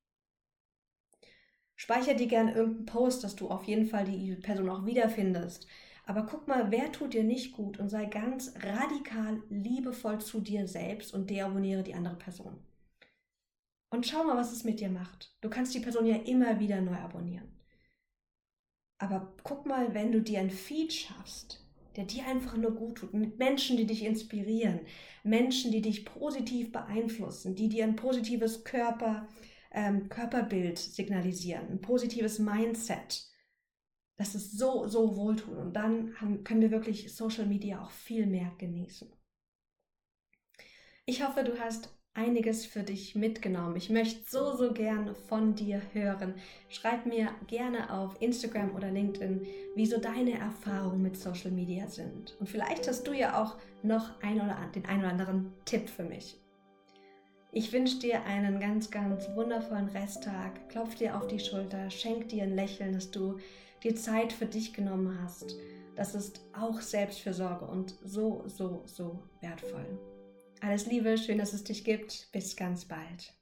Speicher 1.74 2.14
dir 2.14 2.28
gerne 2.28 2.54
irgendeinen 2.54 2.86
Post, 2.86 3.24
dass 3.24 3.36
du 3.36 3.48
auf 3.48 3.64
jeden 3.64 3.86
Fall 3.86 4.04
die 4.04 4.36
Person 4.36 4.68
auch 4.68 4.86
wiederfindest. 4.86 5.66
Aber 6.06 6.22
guck 6.22 6.48
mal, 6.48 6.70
wer 6.70 6.90
tut 6.90 7.12
dir 7.12 7.24
nicht 7.24 7.52
gut 7.52 7.78
und 7.78 7.88
sei 7.88 8.06
ganz 8.06 8.54
radikal 8.62 9.42
liebevoll 9.50 10.20
zu 10.20 10.40
dir 10.40 10.66
selbst 10.66 11.12
und 11.12 11.28
deabonniere 11.28 11.82
die 11.82 11.94
andere 11.94 12.16
Person. 12.16 12.58
Und 13.90 14.06
schau 14.06 14.24
mal, 14.24 14.36
was 14.36 14.52
es 14.52 14.64
mit 14.64 14.80
dir 14.80 14.90
macht. 14.90 15.36
Du 15.40 15.50
kannst 15.50 15.74
die 15.74 15.80
Person 15.80 16.06
ja 16.06 16.16
immer 16.16 16.60
wieder 16.60 16.80
neu 16.80 16.96
abonnieren. 16.96 17.48
Aber 18.98 19.34
guck 19.42 19.66
mal, 19.66 19.94
wenn 19.94 20.12
du 20.12 20.20
dir 20.20 20.40
ein 20.40 20.50
Feed 20.50 20.92
schaffst, 20.92 21.67
der 21.96 22.04
dir 22.04 22.26
einfach 22.26 22.56
nur 22.56 22.72
gut 22.72 22.98
tut, 22.98 23.14
mit 23.14 23.38
Menschen, 23.38 23.76
die 23.76 23.86
dich 23.86 24.04
inspirieren, 24.04 24.80
Menschen, 25.24 25.72
die 25.72 25.82
dich 25.82 26.04
positiv 26.04 26.72
beeinflussen, 26.72 27.54
die 27.54 27.68
dir 27.68 27.84
ein 27.84 27.96
positives 27.96 28.64
Körper, 28.64 29.28
ähm, 29.72 30.08
Körperbild 30.08 30.78
signalisieren, 30.78 31.68
ein 31.68 31.80
positives 31.80 32.38
Mindset. 32.38 33.26
Das 34.16 34.34
ist 34.34 34.58
so, 34.58 34.86
so 34.86 35.16
wohltun. 35.16 35.56
Und 35.56 35.74
dann 35.74 36.20
haben, 36.20 36.42
können 36.44 36.60
wir 36.60 36.70
wirklich 36.70 37.14
Social 37.14 37.46
Media 37.46 37.82
auch 37.82 37.90
viel 37.90 38.26
mehr 38.26 38.52
genießen. 38.58 39.12
Ich 41.06 41.26
hoffe, 41.26 41.44
du 41.44 41.58
hast 41.58 41.97
einiges 42.18 42.66
für 42.66 42.82
dich 42.82 43.14
mitgenommen. 43.14 43.76
Ich 43.76 43.90
möchte 43.90 44.28
so, 44.28 44.56
so 44.56 44.72
gern 44.72 45.14
von 45.28 45.54
dir 45.54 45.80
hören. 45.92 46.34
Schreib 46.68 47.06
mir 47.06 47.30
gerne 47.46 47.92
auf 47.92 48.20
Instagram 48.20 48.74
oder 48.74 48.90
LinkedIn, 48.90 49.46
wie 49.76 49.86
so 49.86 50.00
deine 50.00 50.38
Erfahrungen 50.38 51.00
mit 51.00 51.16
Social 51.16 51.52
Media 51.52 51.86
sind. 51.88 52.36
Und 52.40 52.48
vielleicht 52.48 52.88
hast 52.88 53.06
du 53.06 53.12
ja 53.12 53.40
auch 53.40 53.56
noch 53.84 54.20
ein 54.20 54.40
oder 54.40 54.56
den 54.74 54.84
einen 54.86 55.00
oder 55.00 55.10
anderen 55.10 55.52
Tipp 55.64 55.88
für 55.88 56.02
mich. 56.02 56.36
Ich 57.52 57.72
wünsche 57.72 58.00
dir 58.00 58.24
einen 58.24 58.58
ganz, 58.58 58.90
ganz 58.90 59.28
wundervollen 59.34 59.88
Resttag. 59.88 60.68
Klopf 60.68 60.96
dir 60.96 61.16
auf 61.16 61.28
die 61.28 61.38
Schulter, 61.38 61.88
schenk 61.88 62.28
dir 62.28 62.42
ein 62.42 62.54
Lächeln, 62.54 62.92
dass 62.92 63.10
du 63.10 63.38
dir 63.84 63.94
Zeit 63.94 64.32
für 64.32 64.46
dich 64.46 64.74
genommen 64.74 65.18
hast. 65.22 65.56
Das 65.94 66.14
ist 66.14 66.40
auch 66.52 66.80
Selbstfürsorge 66.80 67.64
und 67.64 67.94
so, 68.04 68.42
so, 68.46 68.82
so 68.86 69.22
wertvoll. 69.40 70.17
Alles 70.60 70.86
Liebe, 70.86 71.18
schön, 71.18 71.38
dass 71.38 71.52
es 71.52 71.64
dich 71.64 71.82
gibt. 71.84 72.28
Bis 72.30 72.54
ganz 72.54 72.84
bald. 72.84 73.34